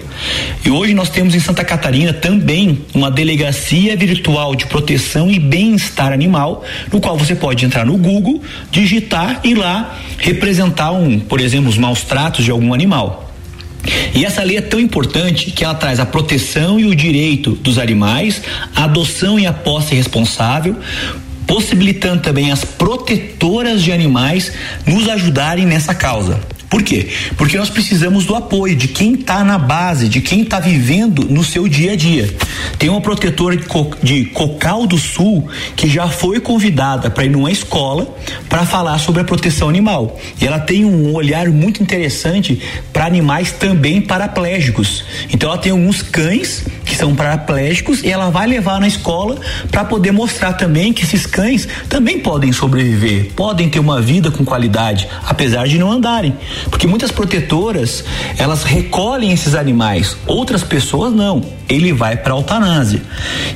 E 0.64 0.70
hoje 0.70 0.94
nós 0.94 1.10
temos 1.10 1.34
em 1.34 1.40
Santa 1.40 1.64
Catarina 1.64 2.14
também 2.14 2.82
uma 2.94 3.10
delegacia 3.10 3.96
virtual 3.96 4.56
de 4.56 4.66
proteção 4.66 5.30
e 5.32 5.40
bem-estar 5.40 6.12
animal, 6.12 6.64
no 6.92 7.00
qual 7.00 7.18
você 7.18 7.36
pode 7.36 7.66
entrar 7.66 7.86
no 7.86 7.98
Google, 7.98 8.42
digitar 8.72 9.42
e 9.44 9.56
lá 9.56 9.98
representar 10.18 10.92
um, 10.92 11.20
por 11.20 11.40
exemplo, 11.40 11.70
os 11.70 11.78
maus 11.78 12.02
tratos 12.04 12.46
de 12.46 12.52
algum 12.52 12.74
animal. 12.74 13.25
E 14.14 14.26
essa 14.26 14.44
lei 14.44 14.58
é 14.58 14.62
tão 14.62 14.80
importante 14.80 15.52
que 15.52 15.64
ela 15.64 15.76
traz 15.76 16.00
a 16.00 16.06
proteção 16.06 16.80
e 16.80 16.86
o 16.86 16.96
direito 16.96 17.52
dos 17.52 17.78
animais, 17.78 18.42
a 18.76 18.86
adoção 18.86 19.40
e 19.40 19.46
a 19.46 19.54
posse 19.54 19.94
responsável, 19.94 20.76
possibilitando 21.46 22.22
também 22.22 22.52
as 22.52 22.64
protetoras 22.64 23.84
de 23.84 23.92
animais 23.92 24.52
nos 24.86 25.08
ajudarem 25.08 25.66
nessa 25.66 25.94
causa. 25.94 26.40
Por 26.70 26.82
quê? 26.84 27.08
Porque 27.38 27.58
nós 27.58 27.70
precisamos 27.70 28.26
do 28.26 28.36
apoio 28.36 28.76
de 28.76 28.88
quem 28.88 29.14
está 29.14 29.44
na 29.44 29.58
base, 29.58 30.10
de 30.10 30.22
quem 30.22 30.42
está 30.42 30.60
vivendo 30.60 31.26
no 31.30 31.44
seu 31.44 31.68
dia 31.68 31.94
a 31.94 31.96
dia. 31.96 32.34
Tem 32.78 32.90
uma 32.90 33.02
protetora 33.02 33.56
de, 33.56 33.66
Co 33.66 33.92
de 34.02 34.26
Cocal 34.26 34.88
do 34.88 34.98
Sul 34.98 35.48
que 35.76 35.88
já 35.88 36.08
foi 36.08 36.40
convidada 36.40 37.10
para 37.10 37.26
ir 37.26 37.30
numa 37.30 37.52
escola 37.52 38.16
para 38.50 38.66
falar 38.66 38.98
sobre 39.00 39.22
a 39.22 39.26
proteção 39.26 39.70
animal. 39.70 40.20
E 40.42 40.46
ela 40.46 40.60
tem 40.60 40.86
um 40.86 41.14
olhar 41.14 41.48
muito 41.50 41.82
interessante 41.82 42.62
para 42.92 43.06
animais 43.06 43.52
também 43.52 44.02
paraplégicos. 44.02 45.04
Então 45.32 45.50
ela 45.50 45.58
tem 45.58 45.72
alguns 45.72 46.02
cães 46.02 46.66
que 46.86 46.96
são 46.96 47.16
paraplégicos 47.16 48.04
e 48.04 48.10
ela 48.10 48.30
vai 48.30 48.48
levar 48.48 48.80
na 48.80 48.88
escola 48.88 49.38
para 49.72 49.86
poder 49.86 50.12
mostrar 50.12 50.54
também 50.54 50.94
que 50.94 51.04
esses 51.04 51.26
cães 51.26 51.68
também 51.90 52.20
podem 52.20 52.52
sobreviver, 52.52 53.32
podem 53.36 53.70
ter 53.70 53.80
uma 53.80 54.02
vida 54.02 54.32
com 54.32 54.46
qualidade, 54.46 55.08
apesar 55.26 55.68
de 55.68 55.78
não 55.78 55.92
andarem. 55.92 56.36
Porque 56.70 56.88
muitas 56.88 57.12
protetoras, 57.12 58.04
elas 58.38 58.64
recolhem 58.64 59.32
esses 59.32 59.56
animais, 59.56 60.16
outras 60.26 60.64
pessoas 60.64 61.14
não. 61.14 61.44
Ele 61.68 61.92
vai 61.92 62.16
para 62.18 62.34
eutanásia. 62.34 63.02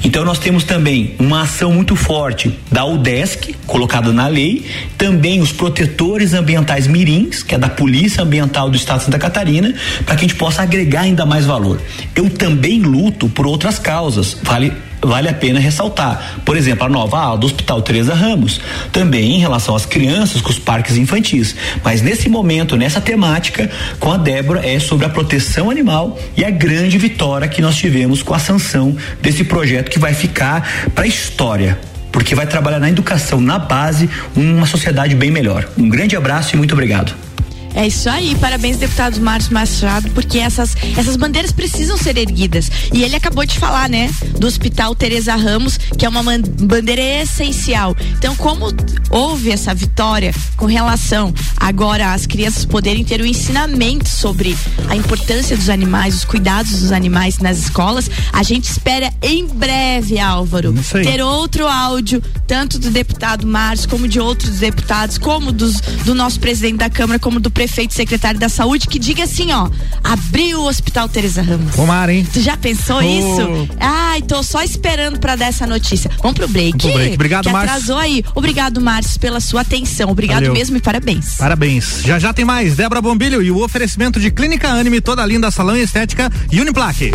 Então 0.04 0.26
nós 0.26 0.40
temos 0.40 0.64
também 0.64 1.16
uma 1.20 1.44
ação 1.44 1.72
muito 1.72 1.96
forte 1.96 2.58
da 2.72 2.86
UDESC, 2.86 3.56
colocada 3.68 4.12
na 4.12 4.28
lei, 4.28 4.66
também 4.98 5.42
os 5.42 5.52
protetores 5.52 6.34
ambientais 6.34 6.88
mirins, 6.88 7.44
que 7.44 7.54
é 7.54 7.58
da 7.58 7.70
Polícia 7.70 8.24
Ambiental 8.24 8.70
do 8.70 8.76
Estado 8.76 9.00
de 9.00 9.06
Santa 9.06 9.20
Catarina, 9.20 9.74
para 10.06 10.16
que 10.16 10.26
a 10.26 10.28
gente 10.28 10.36
possa 10.36 10.64
agregar 10.64 11.02
ainda 11.02 11.26
mais 11.26 11.46
valor. 11.46 11.80
Eu 12.16 12.30
também 12.30 12.82
luto 12.82 13.30
por 13.30 13.46
outras 13.46 13.78
causas. 13.78 14.38
Vale 14.42 14.89
vale 15.02 15.30
a 15.30 15.34
pena 15.34 15.60
ressaltar. 15.60 16.40
Por 16.46 16.58
exemplo, 16.58 16.86
a 16.86 16.90
nova 16.90 17.20
ala 17.20 17.38
do 17.38 17.46
Hospital 17.46 17.82
Teresa 17.82 18.14
Ramos, 18.14 18.60
também 18.92 19.36
em 19.36 19.40
relação 19.40 19.76
às 19.76 19.86
crianças 19.86 20.42
com 20.42 20.50
os 20.50 20.60
parques 20.60 20.98
infantis. 20.98 21.56
Mas 21.84 22.02
nesse 22.02 22.30
momento, 22.30 22.76
nessa 22.76 23.02
temática, 23.02 23.70
com 24.00 24.12
a 24.12 24.18
Débora, 24.18 24.66
é 24.66 24.80
sobre 24.80 25.06
a 25.06 25.10
proteção 25.10 25.70
animal 25.70 26.18
e 26.36 26.44
a 26.44 26.50
grande 26.50 26.98
vitória 26.98 27.48
que 27.48 27.62
nós 27.62 27.76
tivemos 27.76 28.22
com 28.22 28.34
a 28.34 28.40
sanção 28.40 28.96
desse 29.22 29.44
projeto 29.44 29.90
que 29.90 30.00
vai 30.00 30.14
ficar 30.14 30.90
para 30.94 31.06
a 31.06 31.08
história. 31.08 31.80
Porque 32.12 32.34
vai 32.34 32.48
trabalhar 32.48 32.80
na 32.80 32.90
educação, 32.90 33.40
na 33.40 33.60
base, 33.60 34.10
uma 34.36 34.66
sociedade 34.66 35.16
bem 35.16 35.30
melhor. 35.30 35.70
Um 35.78 35.88
grande 35.88 36.16
abraço 36.16 36.56
e 36.56 36.58
muito 36.58 36.74
obrigado. 36.74 37.29
É 37.76 37.88
isso 37.88 38.10
aí, 38.10 38.36
parabéns 38.36 38.78
deputado 38.78 39.20
Márcio 39.22 39.54
Machado, 39.54 40.10
porque 40.12 40.40
essas, 40.40 40.76
essas 40.98 41.16
bandeiras 41.16 41.52
precisam 41.52 41.98
ser 41.98 42.18
erguidas. 42.18 42.70
E 42.94 43.04
ele 43.04 43.16
acabou 43.16 43.46
de 43.46 43.58
falar, 43.58 43.88
né, 43.88 44.10
do 44.38 44.48
Hospital 44.48 44.96
Teresa 44.96 45.36
Ramos, 45.36 45.78
que 45.78 46.06
é 46.06 46.10
uma 46.10 46.24
bandeira 46.24 47.02
essencial. 47.02 47.96
Então, 48.18 48.36
como 48.36 48.68
houve 49.10 49.52
essa 49.52 49.74
vitória 49.74 50.34
com 50.58 50.66
relação 50.66 51.34
agora 51.58 52.14
às 52.14 52.26
crianças 52.26 52.66
poderem 52.66 53.04
ter 53.04 53.22
o 53.22 53.26
ensinamento 53.26 54.10
sobre 54.10 54.58
a 54.90 54.96
importância 54.96 55.56
dos 55.56 55.70
animais, 55.70 56.16
os 56.16 56.26
cuidados 56.26 56.80
dos 56.80 56.92
animais 56.92 57.38
nas 57.40 57.60
escolas, 57.60 58.10
a 58.34 58.44
gente 58.44 58.66
espera 58.66 59.14
em 59.22 59.46
breve, 59.46 60.20
Álvaro, 60.20 60.74
ter 60.92 61.22
outro 61.22 61.68
áudio, 61.68 62.22
tanto 62.48 62.80
do 62.80 62.90
deputado 62.90 63.46
Márcio, 63.46 63.90
como 63.90 64.08
de 64.08 64.20
outros 64.20 64.60
deputados, 64.60 65.18
como 65.18 65.52
dos, 65.52 65.80
do 66.04 66.16
nosso 66.16 66.40
presidente 66.40 66.78
da 66.78 66.90
Câmara, 66.90 67.20
como 67.20 67.40
do 67.40 67.52
prefeito 67.60 67.94
secretário 67.94 68.40
da 68.40 68.48
saúde 68.48 68.88
que 68.88 68.98
diga 68.98 69.26
assim, 69.26 69.52
ó, 69.52 69.70
abriu 70.02 70.62
o 70.62 70.66
Hospital 70.66 71.10
Teresa 71.10 71.42
Ramos. 71.42 71.76
Tomara, 71.76 72.14
hein? 72.14 72.26
Tu 72.32 72.40
já 72.40 72.56
pensou 72.56 73.00
oh. 73.00 73.02
isso? 73.02 73.70
Ai, 73.78 74.22
tô 74.22 74.42
só 74.42 74.64
esperando 74.64 75.20
para 75.20 75.36
dar 75.36 75.48
essa 75.48 75.68
notícia. 75.68 76.10
Vamos 76.22 76.38
pro 76.38 76.48
break. 76.48 76.72
Vamos 76.72 76.84
pro 76.84 76.94
break. 76.94 77.16
Obrigado, 77.16 77.50
Márcio. 77.50 77.70
atrasou 77.70 77.98
aí. 77.98 78.24
Obrigado, 78.34 78.80
Márcio, 78.80 79.20
pela 79.20 79.42
sua 79.42 79.60
atenção. 79.60 80.10
Obrigado 80.10 80.38
Valeu. 80.38 80.54
mesmo 80.54 80.78
e 80.78 80.80
parabéns. 80.80 81.36
Parabéns. 81.36 82.02
Já 82.02 82.18
já 82.18 82.32
tem 82.32 82.46
mais. 82.46 82.78
Débora 82.78 83.02
Bombilho 83.02 83.44
e 83.44 83.52
o 83.52 83.62
oferecimento 83.62 84.22
de 84.22 84.32
Clínica 84.32 84.70
Anime, 84.70 85.02
toda 85.02 85.26
linda 85.26 85.52
salão 85.52 85.76
e 85.76 85.82
estética 85.82 86.32
e 86.50 86.62
Uniplaque. 86.62 87.12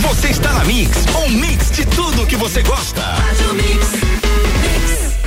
Você 0.00 0.28
está 0.28 0.52
na 0.52 0.64
Mix, 0.66 0.90
um 1.26 1.30
mix 1.30 1.70
de 1.70 1.86
tudo 1.86 2.26
que 2.26 2.36
você 2.36 2.62
gosta. 2.62 3.00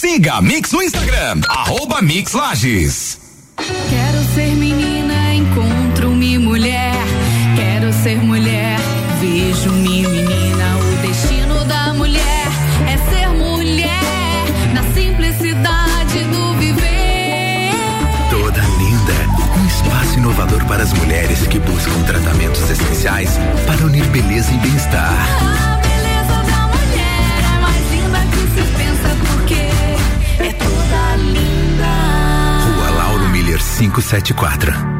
Siga 0.00 0.36
a 0.36 0.40
Mix 0.40 0.72
no 0.72 0.82
Instagram, 0.82 1.42
arroba 1.46 2.00
Mix 2.00 2.32
Lages. 2.32 3.18
Quero 3.58 4.24
ser 4.34 4.56
menina, 4.56 5.34
encontro-me 5.34 6.38
mulher. 6.38 6.94
Quero 7.54 7.92
ser 7.92 8.16
mulher, 8.16 8.78
vejo-me 9.20 10.06
menina. 10.06 10.78
O 10.78 11.06
destino 11.06 11.62
da 11.66 11.92
mulher 11.92 12.46
é 12.88 12.96
ser 13.10 13.28
mulher 13.28 14.46
na 14.72 14.82
simplicidade 14.94 16.24
do 16.30 16.54
viver. 16.54 17.74
Toda 18.30 18.62
linda. 18.78 19.58
Um 19.60 19.66
espaço 19.66 20.18
inovador 20.18 20.64
para 20.64 20.82
as 20.82 20.94
mulheres 20.94 21.46
que 21.46 21.58
buscam 21.58 22.02
tratamentos 22.04 22.70
essenciais 22.70 23.32
para 23.66 23.84
unir 23.84 24.06
beleza 24.06 24.50
e 24.50 24.56
bem-estar. 24.60 25.59
574. 33.80 34.99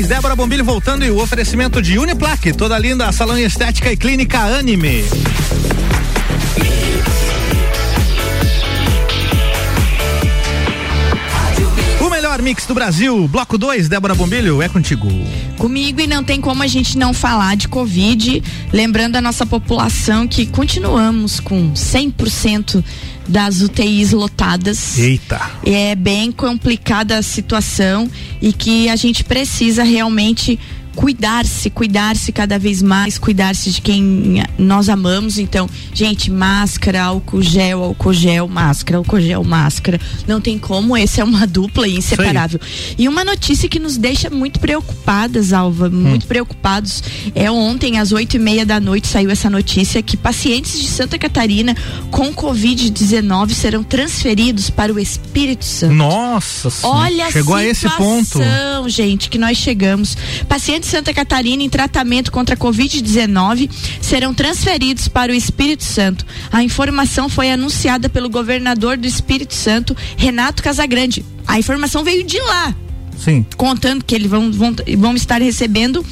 Débora 0.07 0.35
Bombilho 0.35 0.63
voltando 0.63 1.03
e 1.03 1.11
o 1.11 1.21
oferecimento 1.21 1.81
de 1.81 1.99
Uniplaque, 1.99 2.53
toda 2.53 2.77
linda, 2.77 3.11
salão 3.11 3.37
estética 3.37 3.91
e 3.91 3.97
clínica 3.97 4.39
Anime. 4.39 5.03
Melhor 12.41 12.43
mix 12.43 12.65
do 12.65 12.73
Brasil, 12.73 13.27
bloco 13.27 13.57
2, 13.57 13.87
Débora 13.87 14.15
Bombilho, 14.15 14.61
é 14.61 14.67
contigo. 14.67 15.07
Comigo 15.57 16.01
e 16.01 16.07
não 16.07 16.23
tem 16.23 16.41
como 16.41 16.63
a 16.63 16.67
gente 16.67 16.97
não 16.97 17.13
falar 17.13 17.55
de 17.55 17.67
Covid, 17.67 18.43
lembrando 18.73 19.15
a 19.15 19.21
nossa 19.21 19.45
população 19.45 20.27
que 20.27 20.45
continuamos 20.47 21.39
com 21.39 21.71
100% 21.71 22.83
das 23.27 23.61
UTIs 23.61 24.11
lotadas. 24.11 24.97
Eita. 24.97 25.39
É 25.63 25.95
bem 25.95 26.31
complicada 26.31 27.17
a 27.17 27.21
situação 27.21 28.09
e 28.41 28.51
que 28.51 28.89
a 28.89 28.95
gente 28.95 29.23
precisa 29.23 29.83
realmente 29.83 30.59
cuidar-se, 30.95 31.69
cuidar-se 31.69 32.31
cada 32.31 32.59
vez 32.59 32.81
mais, 32.81 33.17
cuidar-se 33.17 33.71
de 33.71 33.81
quem 33.81 34.43
nós 34.57 34.89
amamos. 34.89 35.37
Então, 35.37 35.69
gente, 35.93 36.29
máscara, 36.31 37.03
álcool 37.03 37.41
gel, 37.41 37.83
álcool 37.83 38.13
gel, 38.13 38.47
máscara, 38.47 38.97
álcool 38.97 39.21
gel, 39.21 39.43
máscara. 39.43 39.99
Não 40.27 40.41
tem 40.41 40.57
como, 40.57 40.95
esse 40.97 41.21
é 41.21 41.23
uma 41.23 41.47
dupla 41.47 41.87
e 41.87 41.97
inseparável. 41.97 42.59
E 42.97 43.07
uma 43.07 43.23
notícia 43.23 43.69
que 43.69 43.79
nos 43.79 43.97
deixa 43.97 44.29
muito 44.29 44.59
preocupadas, 44.59 45.53
Alva, 45.53 45.89
muito 45.89 46.27
preocupados. 46.27 47.03
É 47.33 47.49
ontem, 47.49 47.97
às 47.97 48.11
oito 48.11 48.35
e 48.35 48.39
meia 48.39 48.65
da 48.65 48.79
noite, 48.79 49.07
saiu 49.07 49.29
essa 49.29 49.49
notícia 49.49 50.01
que 50.01 50.17
pacientes 50.17 50.79
de 50.79 50.87
Santa 50.87 51.17
Catarina 51.17 51.75
com 52.09 52.33
Covid-19 52.33 53.51
serão 53.51 53.83
transferidos 53.83 54.69
para 54.69 54.93
o 54.93 54.99
Espírito 54.99 55.65
Santo. 55.65 55.93
Nossa 55.93 56.69
Senhora, 56.69 56.99
Olha 56.99 57.31
chegou 57.31 57.55
a 57.55 57.63
esse 57.63 57.89
ponto. 57.89 58.39
gente, 58.87 59.29
que 59.29 59.37
nós 59.37 59.57
chegamos. 59.57 60.17
Pacientes 60.47 60.80
de 60.81 60.87
Santa 60.87 61.13
Catarina 61.13 61.63
em 61.63 61.69
tratamento 61.69 62.31
contra 62.31 62.55
a 62.55 62.57
Covid-19 62.57 63.69
serão 64.01 64.33
transferidos 64.33 65.07
para 65.07 65.31
o 65.31 65.35
Espírito 65.35 65.83
Santo. 65.83 66.25
A 66.51 66.63
informação 66.63 67.29
foi 67.29 67.51
anunciada 67.51 68.09
pelo 68.09 68.29
governador 68.29 68.97
do 68.97 69.07
Espírito 69.07 69.53
Santo, 69.53 69.95
Renato 70.17 70.61
Casagrande. 70.61 71.23
A 71.47 71.59
informação 71.59 72.03
veio 72.03 72.23
de 72.23 72.39
lá 72.39 72.75
Sim. 73.23 73.45
contando 73.55 74.03
que 74.03 74.15
eles 74.15 74.29
vão, 74.29 74.51
vão, 74.51 74.75
vão 74.97 75.15
estar 75.15 75.39
recebendo, 75.39 76.03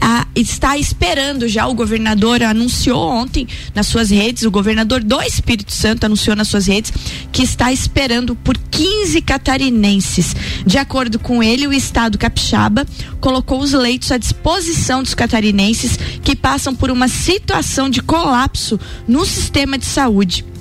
ah, 0.00 0.26
está 0.34 0.78
esperando 0.78 1.46
já. 1.46 1.66
O 1.66 1.74
governador 1.74 2.42
anunciou 2.42 3.06
ontem 3.06 3.46
nas 3.74 3.86
suas 3.86 4.10
redes, 4.10 4.44
o 4.44 4.50
governador 4.50 5.04
do 5.04 5.20
Espírito 5.20 5.72
Santo 5.72 6.04
anunciou 6.04 6.34
nas 6.34 6.48
suas 6.48 6.66
redes 6.66 6.90
que 7.30 7.42
está 7.42 7.70
esperando 7.70 8.34
por 8.34 8.56
15 8.56 9.20
catarinenses. 9.20 10.34
De 10.66 10.78
acordo 10.78 11.18
com 11.18 11.42
ele, 11.42 11.66
o 11.66 11.72
estado 11.72 12.16
capixaba 12.16 12.86
colocou 13.20 13.60
os 13.60 13.72
leitos 13.72 14.10
à 14.10 14.16
disposição 14.16 15.02
dos 15.02 15.14
catarinenses 15.14 15.98
que 16.22 16.34
passam 16.34 16.74
por 16.74 16.90
uma 16.90 17.08
situação 17.08 17.90
de 17.90 18.00
colapso 18.00 18.80
no 19.06 19.26
sistema 19.26 19.76
de 19.76 19.84
saúde. 19.84 20.53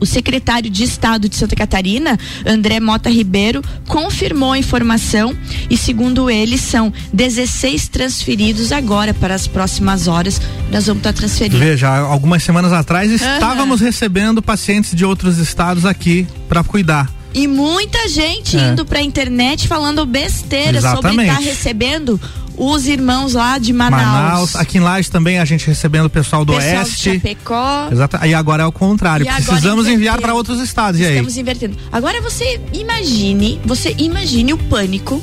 O 0.00 0.06
secretário 0.06 0.70
de 0.70 0.82
Estado 0.82 1.28
de 1.28 1.36
Santa 1.36 1.54
Catarina, 1.54 2.18
André 2.46 2.80
Mota 2.80 3.10
Ribeiro, 3.10 3.62
confirmou 3.86 4.52
a 4.52 4.58
informação 4.58 5.36
e, 5.68 5.76
segundo 5.76 6.30
ele, 6.30 6.56
são 6.56 6.92
16 7.12 7.88
transferidos 7.88 8.72
agora 8.72 9.12
para 9.12 9.34
as 9.34 9.46
próximas 9.46 10.08
horas. 10.08 10.40
Nós 10.72 10.86
vamos 10.86 11.00
estar 11.00 11.12
transferindo. 11.12 11.58
Veja, 11.58 11.88
algumas 11.98 12.42
semanas 12.42 12.72
atrás 12.72 13.10
estávamos 13.10 13.80
recebendo 13.80 14.40
pacientes 14.40 14.94
de 14.94 15.04
outros 15.04 15.38
estados 15.38 15.84
aqui 15.84 16.26
para 16.48 16.64
cuidar. 16.64 17.10
E 17.32 17.46
muita 17.46 18.08
gente 18.08 18.56
É. 18.56 18.70
indo 18.70 18.84
pra 18.84 19.00
internet 19.00 19.68
falando 19.68 20.04
besteira 20.04 20.80
sobre 20.80 20.98
Exatamente. 21.10 21.28
estar 21.30 21.40
recebendo 21.42 22.20
os 22.60 22.86
irmãos 22.86 23.32
lá 23.32 23.56
de 23.56 23.72
Manaus. 23.72 24.02
Manaus, 24.02 24.56
aqui 24.56 24.76
em 24.76 24.80
Lages 24.82 25.08
também 25.08 25.38
a 25.38 25.44
gente 25.46 25.66
recebendo 25.66 26.04
o 26.04 26.10
pessoal 26.10 26.44
do 26.44 26.52
pessoal 26.52 26.82
Oeste. 26.82 27.10
de 27.10 27.14
Chapecó. 27.14 27.88
Exato. 27.90 28.18
E 28.26 28.34
agora 28.34 28.64
é 28.64 28.66
o 28.66 28.72
contrário. 28.72 29.24
Precisamos 29.24 29.88
enviar 29.88 30.20
para 30.20 30.34
outros 30.34 30.60
estados. 30.60 31.00
E 31.00 31.04
aí? 31.04 31.12
Estamos 31.12 31.38
invertendo. 31.38 31.76
Agora 31.90 32.20
você 32.20 32.60
imagine, 32.74 33.58
você 33.64 33.94
imagine 33.96 34.52
o 34.52 34.58
pânico 34.58 35.22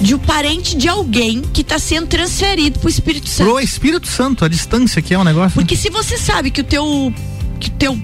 de 0.00 0.14
um 0.14 0.18
parente 0.18 0.74
de 0.74 0.88
alguém 0.88 1.42
que 1.42 1.60
está 1.60 1.78
sendo 1.78 2.06
transferido 2.06 2.78
pro 2.78 2.88
Espírito 2.88 3.28
Santo. 3.28 3.50
Pro 3.50 3.60
Espírito 3.60 4.08
Santo, 4.08 4.44
a 4.46 4.48
distância 4.48 5.02
que 5.02 5.12
é 5.12 5.18
um 5.18 5.24
negócio. 5.24 5.52
Porque 5.52 5.76
se 5.76 5.90
você 5.90 6.16
sabe 6.16 6.50
que 6.50 6.62
o 6.62 6.64
teu 6.64 7.12
que 7.58 7.68
o 7.68 7.72
teu 7.72 7.98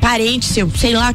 parente, 0.00 0.46
seu, 0.46 0.70
sei 0.70 0.94
lá, 0.94 1.12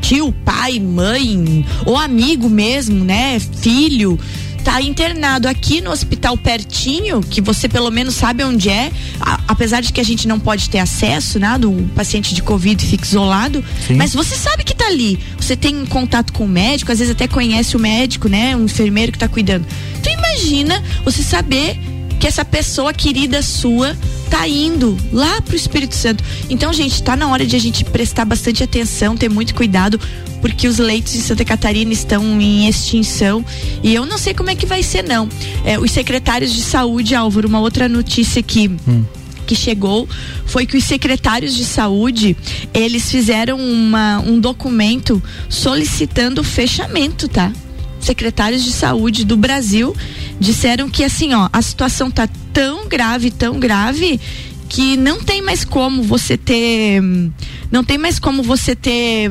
tio, 0.00 0.32
pai, 0.44 0.78
mãe, 0.78 1.66
ou 1.84 1.96
amigo 1.96 2.48
mesmo, 2.48 3.04
né, 3.04 3.40
filho, 3.40 4.18
tá 4.64 4.80
internado 4.80 5.46
aqui 5.46 5.80
no 5.82 5.90
hospital 5.90 6.36
pertinho, 6.38 7.20
que 7.20 7.40
você 7.40 7.68
pelo 7.68 7.90
menos 7.90 8.14
sabe 8.14 8.42
onde 8.42 8.70
é, 8.70 8.90
a- 9.20 9.40
apesar 9.46 9.82
de 9.82 9.92
que 9.92 10.00
a 10.00 10.04
gente 10.04 10.26
não 10.26 10.40
pode 10.40 10.70
ter 10.70 10.78
acesso, 10.78 11.38
nada, 11.38 11.68
o 11.68 11.86
paciente 11.94 12.34
de 12.34 12.42
Covid 12.42 12.84
fica 12.84 13.04
isolado, 13.04 13.62
Sim. 13.86 13.94
mas 13.94 14.14
você 14.14 14.34
sabe 14.34 14.64
que 14.64 14.74
tá 14.74 14.86
ali. 14.86 15.18
Você 15.38 15.54
tem 15.54 15.84
contato 15.84 16.32
com 16.32 16.44
o 16.46 16.48
médico, 16.48 16.90
às 16.90 16.98
vezes 16.98 17.12
até 17.12 17.28
conhece 17.28 17.76
o 17.76 17.80
médico, 17.80 18.26
né, 18.28 18.56
um 18.56 18.64
enfermeiro 18.64 19.12
que 19.12 19.18
tá 19.18 19.28
cuidando. 19.28 19.66
Então 20.00 20.12
imagina 20.12 20.82
você 21.04 21.22
saber 21.22 21.78
que 22.18 22.26
essa 22.26 22.44
pessoa 22.44 22.92
querida 22.94 23.42
sua 23.42 23.94
tá 24.30 24.48
indo 24.48 24.96
lá 25.12 25.42
pro 25.42 25.54
Espírito 25.54 25.94
Santo. 25.94 26.24
Então, 26.48 26.72
gente, 26.72 27.02
tá 27.02 27.14
na 27.14 27.28
hora 27.28 27.44
de 27.44 27.54
a 27.54 27.58
gente 27.58 27.84
prestar 27.84 28.24
bastante 28.24 28.62
atenção, 28.64 29.14
ter 29.16 29.28
muito 29.28 29.54
cuidado, 29.54 30.00
porque 30.44 30.68
os 30.68 30.76
leitos 30.76 31.14
de 31.14 31.22
Santa 31.22 31.42
Catarina 31.42 31.90
estão 31.90 32.38
em 32.38 32.68
extinção 32.68 33.42
e 33.82 33.94
eu 33.94 34.04
não 34.04 34.18
sei 34.18 34.34
como 34.34 34.50
é 34.50 34.54
que 34.54 34.66
vai 34.66 34.82
ser 34.82 35.02
não. 35.02 35.26
É, 35.64 35.78
os 35.78 35.90
secretários 35.90 36.52
de 36.52 36.60
saúde, 36.60 37.14
Álvaro, 37.14 37.48
uma 37.48 37.60
outra 37.60 37.88
notícia 37.88 38.42
que 38.42 38.70
que 39.46 39.54
chegou 39.54 40.06
foi 40.44 40.66
que 40.66 40.76
os 40.76 40.84
secretários 40.84 41.54
de 41.54 41.64
saúde 41.64 42.36
eles 42.74 43.10
fizeram 43.10 43.58
uma, 43.58 44.18
um 44.18 44.38
documento 44.38 45.22
solicitando 45.48 46.42
o 46.42 46.44
fechamento, 46.44 47.26
tá? 47.26 47.50
Secretários 47.98 48.62
de 48.62 48.72
saúde 48.72 49.24
do 49.24 49.38
Brasil 49.38 49.96
disseram 50.38 50.90
que 50.90 51.02
assim, 51.04 51.32
ó, 51.32 51.48
a 51.50 51.62
situação 51.62 52.10
tá 52.10 52.28
tão 52.52 52.86
grave, 52.86 53.30
tão 53.30 53.58
grave 53.58 54.20
que 54.68 54.94
não 54.98 55.22
tem 55.22 55.40
mais 55.40 55.64
como 55.64 56.02
você 56.02 56.36
ter 56.36 57.00
não 57.70 57.82
tem 57.82 57.96
mais 57.96 58.18
como 58.18 58.42
você 58.42 58.76
ter 58.76 59.30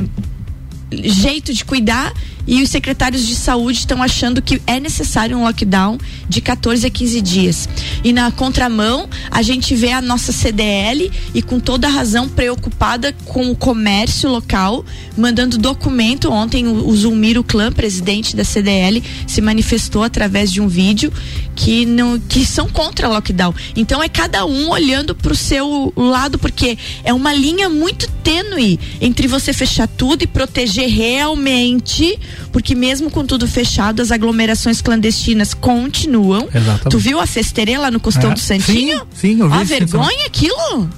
jeito 1.01 1.53
de 1.53 1.63
cuidar 1.63 2.13
e 2.45 2.61
os 2.61 2.69
secretários 2.69 3.25
de 3.25 3.35
saúde 3.35 3.79
estão 3.79 4.01
achando 4.01 4.41
que 4.41 4.61
é 4.67 4.79
necessário 4.79 5.37
um 5.37 5.43
lockdown 5.43 5.97
de 6.27 6.41
14 6.41 6.85
a 6.85 6.89
15 6.89 7.21
dias. 7.21 7.69
E 8.03 8.11
na 8.11 8.31
contramão, 8.31 9.09
a 9.31 9.41
gente 9.41 9.75
vê 9.75 9.91
a 9.91 10.01
nossa 10.01 10.31
CDL 10.31 11.11
e 11.33 11.41
com 11.41 11.59
toda 11.59 11.87
razão 11.87 12.27
preocupada 12.27 13.13
com 13.25 13.49
o 13.49 13.55
comércio 13.55 14.29
local, 14.29 14.85
mandando 15.17 15.57
documento. 15.57 16.31
Ontem 16.31 16.67
o, 16.67 16.95
Zulmiro 16.95 17.43
Clã, 17.43 17.71
presidente 17.71 18.35
da 18.35 18.43
CDL, 18.43 19.01
se 19.27 19.41
manifestou 19.41 20.03
através 20.03 20.51
de 20.51 20.61
um 20.61 20.67
vídeo 20.67 21.11
que 21.55 21.85
não 21.85 22.19
que 22.19 22.45
são 22.45 22.67
contra 22.67 23.07
lockdown. 23.07 23.53
Então 23.75 24.01
é 24.01 24.09
cada 24.09 24.45
um 24.45 24.69
olhando 24.69 25.15
para 25.15 25.31
o 25.31 25.35
seu 25.35 25.93
lado 25.95 26.37
porque 26.39 26.77
é 27.03 27.13
uma 27.13 27.33
linha 27.33 27.69
muito 27.69 28.09
tênue 28.23 28.79
entre 29.01 29.27
você 29.27 29.53
fechar 29.53 29.87
tudo 29.87 30.23
e 30.23 30.27
proteger 30.27 30.89
realmente 30.89 32.19
porque 32.51 32.75
mesmo 32.75 33.09
com 33.09 33.25
tudo 33.25 33.47
fechado, 33.47 34.01
as 34.01 34.11
aglomerações 34.11 34.81
clandestinas 34.81 35.53
continuam. 35.53 36.47
Exatamente. 36.53 36.89
Tu 36.89 36.97
viu 36.99 37.19
a 37.19 37.25
festeira 37.27 37.79
lá 37.79 37.91
no 37.91 37.99
Costão 37.99 38.31
É. 38.31 38.33
do 38.33 38.39
Santinho? 38.39 38.99
Sim, 39.13 39.35
sim, 39.35 39.39
eu 39.39 39.49
vi 39.49 39.55
Ó, 39.55 39.61
isso, 39.61 39.67
vergonha 39.69 40.25
aquilo? 40.27 40.89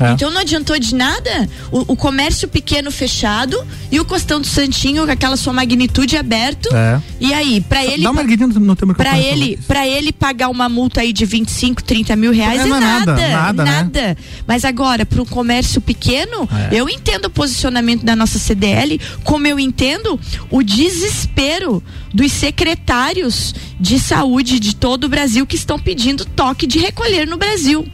É. 0.00 0.12
Então 0.12 0.30
não 0.30 0.40
adiantou 0.40 0.78
de 0.78 0.94
nada. 0.94 1.48
O, 1.70 1.92
o 1.92 1.96
comércio 1.96 2.48
pequeno 2.48 2.90
fechado 2.90 3.56
e 3.90 4.00
o 4.00 4.04
Costão 4.04 4.40
do 4.40 4.46
Santinho 4.46 5.04
com 5.04 5.12
aquela 5.12 5.36
sua 5.36 5.52
magnitude 5.52 6.16
aberto. 6.16 6.68
É. 6.74 7.00
E 7.20 7.32
aí, 7.32 7.60
pra 7.60 7.84
ele 7.84 8.02
Dá 8.02 8.10
uma 8.10 8.20
erguidinha 8.20 8.48
no, 8.48 8.76
teu 8.76 8.88
microfone. 8.88 8.94
Pra 8.94 9.18
ele, 9.18 9.58
pra 9.66 9.86
ele 9.86 10.12
pagar 10.12 10.48
uma 10.48 10.68
multa 10.68 11.00
aí 11.00 11.12
de 11.12 11.24
25, 11.24 11.82
30 11.82 12.16
mil 12.16 12.32
reais 12.32 12.60
É, 12.60 12.64
é, 12.64 12.66
não 12.66 12.76
é 12.76 12.80
nada. 12.80 13.14
nada, 13.14 13.64
nada, 13.64 14.00
né? 14.02 14.16
Mas 14.46 14.64
agora, 14.64 15.06
para 15.06 15.22
um 15.22 15.26
comércio 15.26 15.80
pequeno, 15.80 16.48
É. 16.70 16.74
eu 16.74 16.88
entendo 16.88 17.26
o 17.26 17.30
posicionamento 17.30 18.04
da 18.04 18.16
nossa 18.16 18.38
CDL, 18.38 19.00
como 19.22 19.46
eu 19.46 19.58
entendo 19.58 20.18
o 20.50 20.62
desespero 20.62 21.82
dos 22.12 22.32
secretários 22.32 23.54
de 23.80 23.98
saúde 23.98 24.58
de 24.60 24.74
todo 24.76 25.04
o 25.04 25.08
Brasil 25.08 25.46
que 25.46 25.56
estão 25.56 25.78
pedindo 25.78 26.24
toque 26.24 26.66
de 26.66 26.78
recolher 26.78 27.26
no 27.26 27.36
Brasil. 27.36 27.86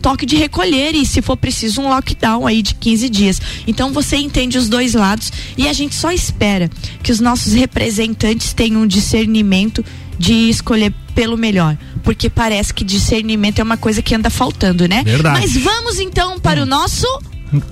Toque 0.00 0.26
de 0.26 0.36
recolher 0.36 0.94
e, 0.94 1.04
se 1.04 1.22
for 1.22 1.36
preciso, 1.36 1.80
um 1.80 1.88
lockdown 1.88 2.46
aí 2.46 2.62
de 2.62 2.74
15 2.74 3.08
dias. 3.08 3.40
Então 3.66 3.92
você 3.92 4.16
entende 4.16 4.58
os 4.58 4.68
dois 4.68 4.94
lados 4.94 5.32
e 5.56 5.68
a 5.68 5.72
gente 5.72 5.94
só 5.94 6.10
espera 6.10 6.70
que 7.02 7.12
os 7.12 7.20
nossos 7.20 7.52
representantes 7.52 8.52
tenham 8.52 8.82
um 8.82 8.86
discernimento 8.86 9.84
de 10.18 10.48
escolher 10.48 10.92
pelo 11.14 11.36
melhor. 11.36 11.76
Porque 12.02 12.30
parece 12.30 12.72
que 12.72 12.84
discernimento 12.84 13.58
é 13.58 13.62
uma 13.62 13.76
coisa 13.76 14.00
que 14.00 14.14
anda 14.14 14.30
faltando, 14.30 14.86
né? 14.86 15.02
Verdade. 15.04 15.40
Mas 15.40 15.56
vamos 15.56 15.98
então 15.98 16.38
para 16.38 16.62
o 16.62 16.66
nosso 16.66 17.06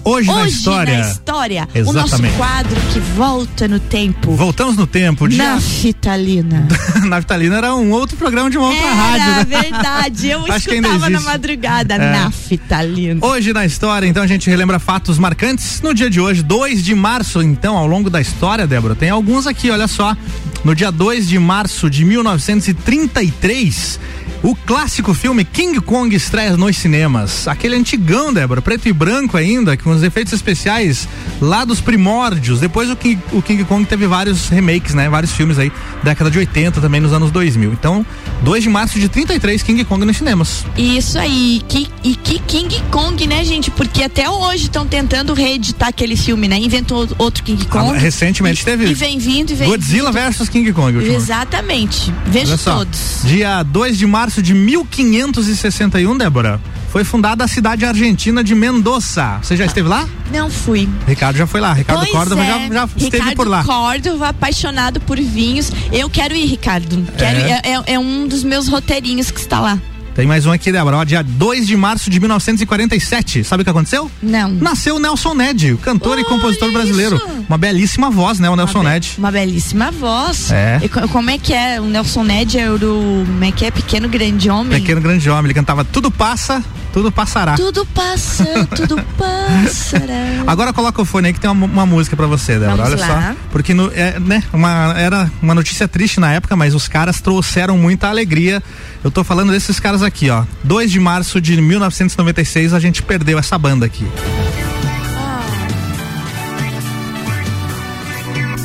Hoje, 0.05 0.29
na 0.29 0.35
Hoje 0.43 0.49
história. 0.57 0.99
na 0.99 1.11
história. 1.11 1.69
O 1.75 1.93
nosso 1.93 1.99
Exatamente. 2.09 2.37
quadro 2.37 2.81
que 2.93 3.01
volta 3.01 3.69
no 3.69 3.79
tempo. 3.81 4.33
Voltamos 4.35 4.77
no 4.77 4.87
tempo. 4.87 5.29
Dia... 5.29 5.55
Naftalina. 5.55 6.69
Naftalina 7.07 7.57
era 7.57 7.75
um 7.75 7.91
outro 7.93 8.17
programa 8.17 8.51
de 8.51 8.59
uma 8.59 8.69
outra 8.69 8.83
Era 8.85 8.95
rádio. 8.95 9.27
né? 9.35 9.45
verdade. 9.45 10.29
Eu 10.29 10.45
Acho 10.53 10.71
escutava 10.71 11.11
na 11.11 11.21
madrugada. 11.21 11.95
É. 11.95 12.13
Naftalina. 12.13 13.25
Hoje 13.25 13.53
na 13.53 13.65
história, 13.65 14.07
então 14.07 14.23
a 14.23 14.27
gente 14.27 14.49
relembra 14.51 14.79
fatos 14.79 15.19
marcantes. 15.19 15.81
No 15.83 15.95
dia 15.95 16.09
de 16.11 16.21
hoje, 16.21 16.43
2 16.43 16.85
de 16.85 16.95
março, 16.95 17.43
então, 17.43 17.77
ao 17.77 17.87
longo 17.87 18.09
da 18.11 18.21
história, 18.21 18.67
Débora, 18.67 18.95
tem 18.95 19.11
alguns 19.11 19.47
aqui, 19.47 19.71
olha 19.71 19.87
só. 19.89 20.17
No 20.65 20.75
dia 20.75 20.91
2 20.91 21.29
de 21.29 21.39
março 21.39 21.91
de 21.91 22.05
1933, 22.05 24.01
o 24.45 24.55
clássico 24.55 25.15
filme 25.15 25.43
King 25.43 25.81
Kong 25.81 26.15
estreia 26.15 26.55
nos 26.55 26.77
cinemas. 26.77 27.49
Aquele 27.49 27.77
antigão, 27.77 28.31
Débora, 28.31 28.61
preto 28.61 28.87
e 28.87 28.93
branco 28.93 29.39
ainda, 29.39 29.75
com 29.75 29.89
os 29.89 30.03
efeitos 30.03 30.35
especiais 30.35 31.09
lá 31.41 31.65
dos 31.65 31.81
primórdios. 31.81 32.61
Depois 32.61 32.91
o 32.91 32.95
King, 32.95 33.19
o 33.33 33.41
King 33.41 33.65
Kong 33.65 33.87
teve 33.87 34.07
vários 34.07 34.51
remakes, 34.51 34.93
né? 34.93 35.09
Vários 35.09 35.33
filmes 35.33 35.59
aí, 35.59 35.73
década 36.03 36.31
de 36.31 36.39
80, 36.39 36.79
também 36.79 37.01
nos 37.01 37.15
anos 37.15 37.31
2000. 37.31 37.73
Então, 37.73 38.05
2 38.43 38.65
de 38.65 38.69
março 38.69 39.01
de 39.01 39.09
33, 39.09 39.63
King 39.63 39.83
Kong 39.83 40.05
nos 40.05 40.19
cinemas. 40.19 40.67
Isso 40.77 41.19
aí. 41.19 41.63
Que, 41.67 41.89
e 42.03 42.15
que 42.15 42.39
King 42.41 42.83
Kong, 42.91 43.27
né, 43.27 43.43
gente? 43.45 43.71
Porque 43.71 44.03
até 44.03 44.29
hoje 44.29 44.65
estão 44.65 44.87
tentando 44.87 45.33
reeditar 45.33 45.89
aquele 45.89 46.17
filme, 46.17 46.49
né? 46.49 46.59
Inventou 46.59 47.09
outro 47.17 47.43
King 47.43 47.65
Kong. 47.65 47.97
Ah, 47.97 47.99
recentemente 47.99 48.61
e, 48.61 48.65
teve 48.67 48.87
E 48.89 48.95
vem 48.95 49.19
vindo 49.19 49.53
e 49.53 49.55
vem 49.55 49.69
Godzilla 49.69 50.13
vindo. 50.13 50.23
versus 50.23 50.51
King 50.51 50.71
Kong. 50.75 50.99
Exatamente. 51.03 52.13
Vejo 52.27 52.59
todos. 52.59 53.23
Dia 53.25 53.63
2 53.63 53.97
de 53.97 54.07
março 54.07 54.34
de 54.43 54.55
1561, 54.55 56.17
Débora, 56.17 56.61
foi 56.91 57.03
fundada 57.05 57.45
a 57.45 57.49
cidade 57.49 57.85
argentina 57.85 58.43
de 58.45 58.55
Mendoza. 58.55 59.39
Você 59.43 59.57
já 59.57 59.65
esteve 59.67 59.89
lá? 59.89 60.09
Não 60.33 60.49
fui. 60.51 60.89
Ricardo 61.07 61.37
já 61.37 61.47
foi 61.47 61.61
lá. 61.61 61.73
Ricardo 61.73 62.01
Pois 62.01 62.13
Córdova 62.13 62.43
é. 62.43 62.47
já, 62.47 62.69
já 62.75 62.85
esteve 62.85 63.17
Ricardo 63.17 63.37
por 63.37 63.49
lá. 63.49 63.65
Córdova, 63.65 64.29
apaixonado 64.29 65.01
por 65.01 65.19
vinhos. 65.21 65.71
Eu 65.93 66.09
quero 66.09 66.35
ir, 66.35 66.47
Ricardo. 66.47 67.05
Quero 67.19 67.41
É? 67.41 67.43
ir. 67.49 67.51
É, 67.51 67.61
é- 67.73 67.95
é 67.95 67.99
um 67.99 68.27
dos 68.29 68.45
meus 68.45 68.69
roteirinhos 68.69 69.31
que 69.31 69.41
está 69.41 69.61
lá. 69.61 69.79
Tem 70.15 70.27
mais 70.29 70.47
um 70.47 70.53
aqui, 70.53 70.71
Débora. 70.71 71.05
Dia 71.05 71.25
2 71.25 71.67
de 71.67 71.77
março 71.77 72.09
de 72.09 72.21
1947. 72.21 73.43
Sabe 73.43 73.63
o 73.63 73.65
que 73.65 73.71
aconteceu? 73.71 74.09
Não. 74.23 74.49
Nasceu 74.49 74.95
o 74.95 74.99
Nelson 75.01 75.35
Ned, 75.35 75.77
cantor 75.83 76.21
e 76.21 76.25
compositor 76.25 76.71
brasileiro. 76.71 77.17
isso. 77.17 77.45
Uma 77.49 77.59
belíssima 77.59 78.11
voz, 78.11 78.39
né? 78.39 78.49
O 78.49 78.55
Nelson 78.55 78.79
Uma 78.79 78.85
be- 78.85 78.91
Ned. 78.91 79.13
Uma 79.19 79.31
belíssima 79.33 79.91
voz. 79.91 80.53
É. 80.53 80.79
E 80.85 80.89
co- 80.89 81.09
como 81.09 81.31
é 81.31 81.37
que 81.39 81.53
é? 81.53 81.81
O 81.81 81.85
Nelson 81.87 82.23
Ned 82.23 82.57
é 82.59 82.71
o 82.71 82.79
do. 82.79 83.25
Como 83.27 83.45
é 83.45 83.51
que 83.51 83.65
é? 83.67 83.71
Pequeno 83.73 84.09
Grande 84.09 84.49
Homem? 84.49 84.81
Pequeno 84.81 85.01
grande 85.01 85.29
homem. 85.29 85.47
Ele 85.47 85.55
cantava 85.55 85.85
Tudo 85.85 86.13
Passa, 86.13 86.63
Tudo 86.95 87.11
Passará. 87.13 87.55
Tudo 87.57 87.85
passa, 87.87 88.45
tudo 88.75 88.97
passará. 89.19 90.45
Agora 90.47 90.73
coloca 90.73 91.03
o 91.03 91.05
fone 91.05 91.27
aí 91.27 91.33
que 91.35 91.41
tem 91.41 91.51
uma, 91.51 91.67
uma 91.67 91.85
música 91.85 92.15
pra 92.17 92.27
você, 92.29 92.53
Débora. 92.57 92.85
Vamos 92.85 92.93
Olha 93.03 93.07
lá. 93.15 93.33
só. 93.33 93.37
Porque 93.51 93.75
no- 93.75 93.91
é, 93.93 94.19
né, 94.21 94.43
uma, 94.53 94.95
era 94.97 95.29
uma 95.43 95.55
notícia 95.57 95.89
triste 95.89 96.21
na 96.21 96.33
época, 96.33 96.55
mas 96.55 96.73
os 96.73 96.87
caras 96.87 97.21
trouxeram 97.21 97.77
muita 97.77 98.07
alegria. 98.09 98.63
Eu 99.03 99.11
tô 99.11 99.25
falando 99.25 99.51
desses 99.51 99.81
caras 99.81 100.03
aqui, 100.03 100.31
ó. 100.31 100.45
2 100.63 100.91
de 100.93 101.01
março 101.01 101.41
de 101.41 101.61
1996 101.61 102.73
a 102.73 102.79
gente 102.79 103.03
perdeu 103.03 103.39
essa 103.41 103.59
banda 103.59 103.85
aqui. 103.85 104.07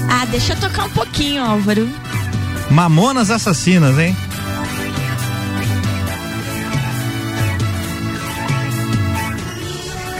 Ah, 0.08 0.26
deixa 0.30 0.54
eu 0.54 0.58
tocar 0.58 0.86
um 0.86 0.90
pouquinho, 0.90 1.44
Álvaro. 1.44 1.90
Mamonas 2.70 3.32
Assassinas, 3.32 3.98
hein? 3.98 4.16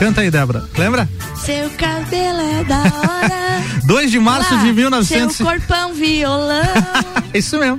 Canta 0.00 0.22
aí, 0.22 0.30
Débora. 0.30 0.64
Lembra? 0.78 1.06
Seu 1.36 1.68
cabelo 1.76 2.40
é 2.40 2.64
da 2.64 2.78
hora. 2.78 3.62
2 3.84 4.10
de 4.10 4.18
março 4.18 4.54
Lá, 4.54 4.62
de 4.62 4.72
1900. 4.72 5.36
Seu 5.36 5.44
corpão 5.46 5.92
violão. 5.92 6.62
Isso 7.34 7.58
mesmo. 7.58 7.78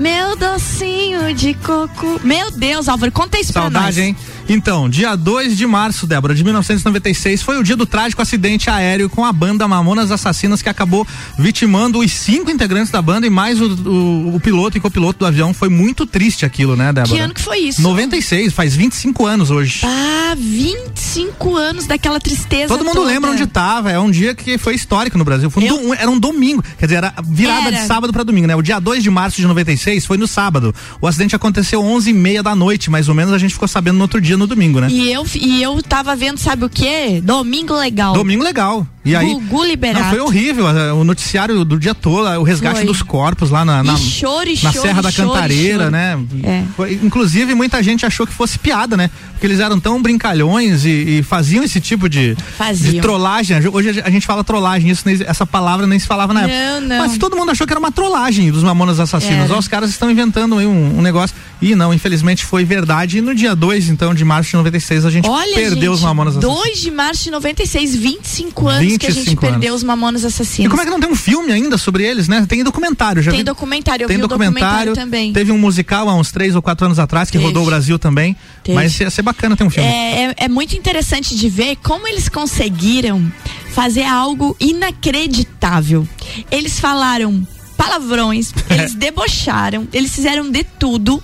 meu 0.00 0.34
docinho 0.36 1.32
de 1.32 1.54
coco. 1.54 2.20
Meu 2.24 2.50
Deus, 2.50 2.88
Álvaro, 2.88 3.12
conta 3.12 3.38
isso 3.38 3.52
pra 3.52 3.62
nós. 3.62 3.72
Saudade, 3.72 4.00
hein? 4.02 4.16
Então, 4.54 4.86
dia 4.88 5.16
2 5.16 5.56
de 5.56 5.66
março, 5.66 6.06
Débora, 6.06 6.34
de 6.34 6.44
1996, 6.44 7.40
foi 7.40 7.58
o 7.58 7.62
dia 7.62 7.74
do 7.74 7.86
trágico 7.86 8.20
acidente 8.20 8.68
aéreo 8.68 9.08
com 9.08 9.24
a 9.24 9.32
banda 9.32 9.66
Mamonas 9.66 10.10
Assassinas, 10.10 10.60
que 10.60 10.68
acabou 10.68 11.06
vitimando 11.38 11.98
os 12.00 12.12
cinco 12.12 12.50
integrantes 12.50 12.92
da 12.92 13.00
banda 13.00 13.26
e 13.26 13.30
mais 13.30 13.58
o, 13.60 13.64
o- 13.88 14.36
o 14.36 14.40
piloto 14.40 14.76
e 14.76 14.80
copiloto 14.80 15.20
do 15.20 15.26
avião. 15.26 15.54
Foi 15.54 15.70
muito 15.70 16.04
triste 16.04 16.44
aquilo, 16.44 16.76
né, 16.76 16.92
Débora? 16.92 17.14
Que 17.14 17.18
ano 17.18 17.32
que 17.32 17.40
foi 17.40 17.58
isso? 17.60 17.80
96, 17.80 18.52
faz 18.52 18.76
25 18.76 19.24
anos 19.26 19.50
hoje. 19.50 19.80
Ah, 19.84 20.34
25 20.36 21.56
anos 21.56 21.86
daquela 21.86 22.20
tristeza. 22.20 22.68
Todo 22.68 22.84
mundo 22.84 22.96
toda. 22.96 23.06
lembra 23.08 23.30
onde 23.30 23.46
tava, 23.46 23.90
é 23.90 23.98
um 23.98 24.10
dia 24.10 24.34
que 24.34 24.58
foi 24.58 24.74
histórico 24.74 25.16
no 25.16 25.24
Brasil. 25.24 25.50
Um 25.56 25.66
do- 25.66 25.94
era 25.94 26.10
um 26.10 26.18
domingo, 26.18 26.62
quer 26.78 26.84
dizer, 26.86 26.96
era 26.96 27.14
virada 27.24 27.68
Era. 27.68 27.78
de 27.80 27.86
sábado 27.86 28.12
pra 28.12 28.22
domingo, 28.22 28.46
né? 28.46 28.54
O 28.54 28.60
dia 28.62 28.78
2 28.78 29.02
de 29.02 29.08
março 29.10 29.38
de 29.40 29.46
96 29.46 30.04
foi 30.04 30.18
no 30.18 30.26
sábado. 30.26 30.74
O 31.00 31.06
acidente 31.06 31.34
aconteceu 31.34 31.80
11 31.82 32.10
e 32.10 32.12
meia 32.12 32.42
da 32.42 32.54
noite, 32.54 32.90
mais 32.90 33.08
ou 33.08 33.14
menos, 33.14 33.32
a 33.32 33.38
gente 33.38 33.54
ficou 33.54 33.66
sabendo 33.68 33.96
no 33.96 34.02
outro 34.02 34.20
dia, 34.20 34.36
no 34.42 34.46
domingo, 34.46 34.80
né? 34.80 34.88
E 34.90 35.10
eu, 35.12 35.24
e 35.34 35.62
eu 35.62 35.80
tava 35.82 36.14
vendo, 36.14 36.38
sabe 36.38 36.64
o 36.64 36.68
quê? 36.68 37.20
Domingo 37.22 37.74
Legal. 37.74 38.12
Domingo 38.14 38.42
legal. 38.44 38.86
E 39.04 39.16
aí. 39.16 39.32
Gugu 39.34 39.64
Liberato. 39.64 40.04
Não, 40.04 40.10
foi 40.10 40.20
horrível. 40.20 40.64
O 40.96 41.02
noticiário 41.02 41.64
do 41.64 41.76
dia 41.78 41.92
todo, 41.94 42.28
o 42.38 42.42
resgate 42.44 42.76
Foi. 42.78 42.86
dos 42.86 43.02
corpos 43.02 43.50
lá 43.50 43.64
na, 43.64 43.82
na, 43.82 43.94
E 43.94 43.98
choro, 43.98 44.48
e 44.48 44.52
na 44.62 44.70
choro, 44.72 44.80
Serra 44.86 45.00
e 45.00 45.02
da 45.02 45.10
choro, 45.10 45.30
Cantareira, 45.30 45.90
né? 45.90 46.18
É. 46.44 46.62
Foi- 46.76 47.00
inclusive, 47.02 47.52
muita 47.54 47.82
gente 47.82 48.06
achou 48.06 48.24
que 48.26 48.32
fosse 48.32 48.58
piada, 48.60 48.96
né? 48.96 49.10
Porque 49.32 49.46
eles 49.46 49.58
eram 49.58 49.80
tão 49.80 50.00
brincalhões 50.00 50.84
e, 50.84 51.18
e 51.18 51.22
faziam 51.24 51.64
esse 51.64 51.80
tipo 51.80 52.08
de, 52.08 52.36
Faziam. 52.56 52.92
de 52.94 53.00
trollagem. 53.00 53.56
Hoje 53.72 54.00
a 54.04 54.10
gente 54.10 54.24
fala 54.24 54.44
trollagem, 54.44 54.88
isso, 54.90 55.02
essa 55.26 55.44
palavra 55.44 55.84
nem 55.84 55.98
se 55.98 56.06
falava 56.06 56.32
na 56.32 56.42
Não, 56.42 56.48
época. 56.48 56.80
não. 56.86 56.98
Mas 56.98 57.18
todo 57.18 57.36
mundo 57.36 57.50
achou 57.50 57.66
que 57.66 57.72
era 57.72 57.80
uma 57.80 57.90
trollagem 57.90 58.52
dos 58.52 58.62
Mamonas 58.62 59.00
Assassinos. 59.00 59.50
Ó, 59.50 59.58
os 59.58 59.66
caras 59.66 59.90
estão 59.90 60.08
inventando 60.12 60.56
aí 60.58 60.66
um, 60.66 60.98
um 60.98 61.02
negócio. 61.02 61.34
E 61.60 61.74
não, 61.74 61.92
infelizmente 61.92 62.44
foi 62.44 62.64
verdade. 62.64 63.18
E 63.18 63.20
no 63.20 63.34
dia 63.34 63.54
2, 63.56 63.88
então, 63.88 64.14
de 64.14 64.21
março 64.24 64.50
de 64.50 64.56
96, 64.56 65.04
a 65.06 65.10
gente 65.10 65.28
Olha, 65.28 65.54
perdeu 65.54 65.74
gente, 65.74 65.88
os 65.88 66.00
Mamonas 66.02 66.36
Assassinos. 66.36 66.62
2 66.64 66.78
de 66.80 66.90
março 66.90 67.24
de 67.24 67.30
96, 67.30 67.96
25 67.96 68.68
anos 68.68 68.96
que 68.98 69.06
a 69.06 69.10
gente 69.10 69.18
25 69.20 69.40
perdeu 69.40 69.68
anos. 69.70 69.80
os 69.82 69.84
Mamonas 69.84 70.24
Assassinos. 70.24 70.66
E 70.66 70.68
como 70.68 70.82
é 70.82 70.84
que 70.84 70.90
não 70.90 71.00
tem 71.00 71.10
um 71.10 71.16
filme 71.16 71.52
ainda 71.52 71.76
sobre 71.78 72.04
eles, 72.04 72.28
né? 72.28 72.44
Tem 72.48 72.62
documentário, 72.64 73.22
já 73.22 73.30
Tem 73.30 73.40
vi- 73.40 73.44
documentário, 73.44 74.04
eu 74.04 74.08
tem 74.08 74.16
vi 74.16 74.22
documentário, 74.22 74.92
documentário 74.92 74.94
também. 74.94 75.32
Teve 75.32 75.52
um 75.52 75.58
musical 75.58 76.08
há 76.08 76.14
uns 76.14 76.30
três 76.32 76.54
ou 76.54 76.62
quatro 76.62 76.86
anos 76.86 76.98
atrás 76.98 77.30
que 77.30 77.38
Teve. 77.38 77.44
rodou 77.46 77.62
o 77.62 77.66
Brasil 77.66 77.98
também. 77.98 78.36
Teve. 78.62 78.74
Mas 78.76 78.98
ia 79.00 79.10
ser 79.10 79.22
bacana 79.22 79.56
ter 79.56 79.64
um 79.64 79.70
filme. 79.70 79.88
É, 79.88 80.24
é, 80.30 80.34
é 80.44 80.48
muito 80.48 80.76
interessante 80.76 81.34
de 81.36 81.48
ver 81.48 81.76
como 81.82 82.06
eles 82.08 82.28
conseguiram 82.28 83.30
fazer 83.72 84.04
algo 84.04 84.56
inacreditável. 84.60 86.06
Eles 86.50 86.78
falaram 86.78 87.46
palavrões, 87.76 88.52
eles 88.70 88.94
debocharam, 88.94 89.88
eles 89.92 90.14
fizeram 90.14 90.50
de 90.50 90.62
tudo. 90.64 91.22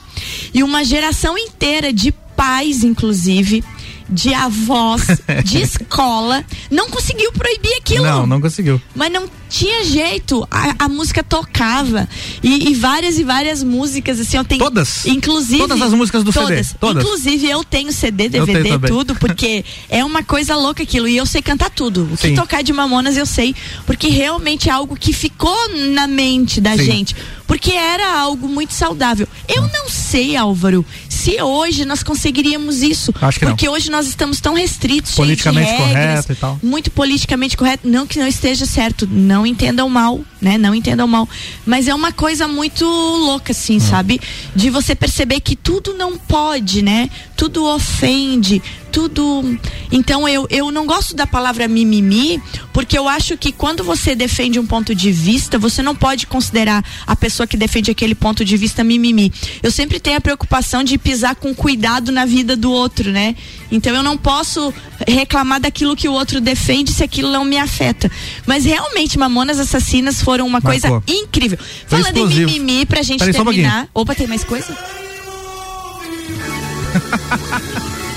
E 0.53 0.63
uma 0.63 0.85
geração 0.85 1.37
inteira 1.39 1.93
de 1.93 2.13
pais, 2.39 2.85
inclusive, 2.85 3.65
de 4.09 4.33
avós, 4.33 5.03
de 5.45 5.61
escola, 5.61 6.45
não 6.71 6.89
conseguiu 6.89 7.33
proibir 7.33 7.75
aquilo. 7.79 8.05
Não, 8.05 8.27
não 8.29 8.41
conseguiu. 8.41 8.81
Mas 8.95 9.11
não 9.11 9.29
tinha 9.51 9.83
jeito. 9.85 10.47
A, 10.49 10.85
a 10.85 10.89
música 10.89 11.25
tocava. 11.25 12.09
E, 12.41 12.71
e 12.71 12.75
várias 12.75 13.19
e 13.19 13.25
várias 13.25 13.65
músicas, 13.65 14.21
assim, 14.21 14.37
eu 14.37 14.45
tenho. 14.45 14.63
Todas? 14.63 15.05
Inclusive. 15.05 15.59
Todas 15.59 15.83
as 15.83 15.93
músicas 15.93 16.23
do 16.23 16.33
CD? 16.33 16.47
todas. 16.47 16.77
Todas? 16.79 17.05
Inclusive, 17.05 17.51
eu 17.51 17.65
tenho 17.65 17.93
CD, 17.93 18.31
tenho 18.31 18.47
DVD, 18.47 18.69
também. 18.71 18.91
tudo, 18.91 19.17
porque 19.17 19.65
é 19.91 20.05
uma 20.05 20.23
coisa 20.23 20.55
louca 20.55 20.85
aquilo. 20.85 21.09
E 21.09 21.17
eu 21.17 21.27
sei 21.27 21.43
cantar 21.43 21.71
tudo. 21.71 22.05
O 22.13 22.17
que 22.17 22.29
Sim. 22.29 22.35
tocar 22.37 22.63
de 22.63 22.73
Mamonas 22.73 23.17
eu 23.17 23.27
sei. 23.27 23.53
Porque 23.85 24.09
realmente 24.09 24.69
é 24.69 24.73
algo 24.73 24.97
que 24.97 25.13
ficou 25.13 25.59
na 25.93 26.07
mente 26.07 26.61
da 26.61 26.77
Sim. 26.77 26.85
gente. 26.85 27.17
Porque 27.49 27.73
era 27.73 28.21
algo 28.21 28.47
muito 28.47 28.75
saudável. 28.75 29.27
Eu 29.49 29.63
não 29.63 29.89
sei, 29.89 30.37
Álvaro, 30.37 30.85
se 31.09 31.41
hoje 31.43 31.85
nós 31.87 32.03
conseguiríamos 32.03 32.83
isso. 32.83 33.13
Acho 33.21 33.39
que 33.39 33.45
não. 33.47 33.53
porque 33.53 33.69
hoje 33.69 33.91
nós 33.91 34.07
estamos 34.07 34.39
tão 34.41 34.55
restritos, 34.55 35.15
Politicamente 35.15 35.71
regras, 35.71 35.89
correto 35.89 36.33
e 36.33 36.37
tal. 36.37 36.61
muito 36.63 36.91
politicamente 36.91 37.57
correto. 37.57 37.89
Não 37.89 38.07
que 38.07 38.19
não 38.19 38.27
esteja 38.29 38.67
certo, 38.67 39.09
não 39.11 39.47
entendam 39.47 39.89
mal, 39.89 40.21
né? 40.41 40.59
Não 40.59 40.75
entendam 40.75 41.07
mal. 41.07 41.29
Mas 41.67 41.89
é 41.89 41.95
uma 41.95 42.13
coisa 42.13 42.47
muito 42.47 42.85
louca, 42.85 43.53
assim, 43.53 43.79
sabe? 43.79 44.21
De 44.55 44.71
você 44.71 44.95
perceber 44.95 45.41
que 45.41 45.57
tudo 45.57 45.95
não 45.95 46.17
pode, 46.17 46.83
né? 46.83 47.11
Tudo 47.37 47.65
ofende, 47.65 48.63
tudo. 48.91 49.59
Então 49.91 50.29
eu, 50.29 50.47
eu 50.51 50.71
não 50.71 50.87
gosto 50.87 51.15
da 51.15 51.27
palavra 51.27 51.69
mimimi, 51.69 52.43
porque 52.73 52.99
eu 52.99 53.09
acho 53.09 53.37
que 53.37 53.53
quando 53.53 53.85
você 53.85 54.15
defende 54.15 54.59
um 54.59 54.67
ponto 54.67 54.95
de 54.95 55.13
vista, 55.13 55.59
você 55.59 55.83
não 55.83 55.95
pode 55.95 56.27
considerar 56.27 56.85
a 57.07 57.15
pessoa 57.15 57.47
que 57.47 57.57
defende 57.57 57.91
aquele 57.91 58.15
ponto 58.15 58.45
de 58.45 58.57
vista 58.57 58.83
mimimi. 58.83 59.33
Eu 59.63 59.71
sempre 59.71 60.01
tenho 60.01 60.17
a 60.17 60.21
preocupação 60.21 60.83
de 60.83 60.99
pisar 60.99 61.37
com 61.37 61.55
cuidado 61.55 62.11
na 62.11 62.25
vida 62.25 62.57
do 62.57 62.71
outro, 62.71 63.11
né? 63.11 63.37
Então 63.71 63.95
eu 63.95 64.03
não 64.03 64.17
posso 64.17 64.73
reclamar 65.07 65.61
daquilo 65.61 65.95
que 65.95 66.09
o 66.09 66.13
outro 66.13 66.41
defende 66.41 66.91
se 66.93 67.05
aquilo 67.05 67.31
não 67.31 67.45
me 67.45 67.59
afeta. 67.59 68.11
Mas 68.47 68.65
realmente, 68.65 69.19
Mamonas 69.19 69.59
Assassinas 69.61 70.23
foram 70.23 70.47
uma 70.47 70.61
coisa 70.63 70.89
Marcou. 70.89 71.15
incrível. 71.15 71.59
Foi 71.87 71.99
Falando 72.01 72.17
em 72.17 72.21
explosivo. 72.25 72.51
mimimi, 72.51 72.87
pra 72.87 73.03
gente 73.03 73.19
Peraí, 73.21 73.35
só 73.35 73.43
um 73.43 73.45
terminar. 73.45 73.89
Opa, 73.93 74.15
tem 74.15 74.27
mais 74.27 74.43
coisa? 74.45 74.67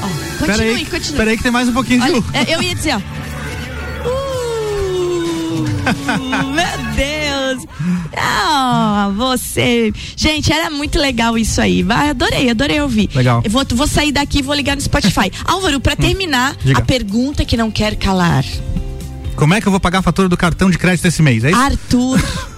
Ó, 0.01 0.07
continue, 0.39 0.57
Peraí, 0.57 0.85
continue. 0.85 1.17
peraí 1.17 1.37
que 1.37 1.43
tem 1.43 1.51
mais 1.51 1.67
um 1.67 1.73
pouquinho 1.73 1.99
de 1.99 2.05
Olha, 2.05 2.15
luz. 2.15 2.25
é, 2.33 2.55
eu 2.55 2.61
ia 2.61 2.73
dizer, 2.75 2.95
ó. 2.95 3.01
Uh, 5.81 6.45
meu 6.53 6.93
Deus! 6.95 7.65
Ah, 8.15 9.11
você. 9.15 9.93
Gente, 10.15 10.51
era 10.51 10.69
muito 10.69 10.99
legal 10.99 11.37
isso 11.37 11.61
aí. 11.61 11.83
Vai, 11.83 12.09
adorei, 12.09 12.49
adorei 12.49 12.81
ouvir. 12.81 13.09
Legal. 13.15 13.41
Eu 13.43 13.51
vou, 13.51 13.63
vou 13.73 13.87
sair 13.87 14.11
daqui 14.11 14.39
e 14.39 14.41
vou 14.41 14.55
ligar 14.55 14.75
no 14.75 14.81
Spotify. 14.81 15.31
Álvaro, 15.45 15.79
pra 15.79 15.95
terminar, 15.95 16.55
diga. 16.63 16.79
a 16.79 16.81
pergunta 16.81 17.45
que 17.45 17.55
não 17.55 17.71
quer 17.71 17.95
calar. 17.95 18.43
Como 19.35 19.53
é 19.53 19.61
que 19.61 19.67
eu 19.67 19.71
vou 19.71 19.79
pagar 19.79 19.99
a 19.99 20.01
fatura 20.01 20.29
do 20.29 20.37
cartão 20.37 20.69
de 20.69 20.77
crédito 20.77 21.05
esse 21.07 21.21
mês? 21.21 21.43
É 21.43 21.51
isso? 21.51 21.59
Arthur, 21.59 22.19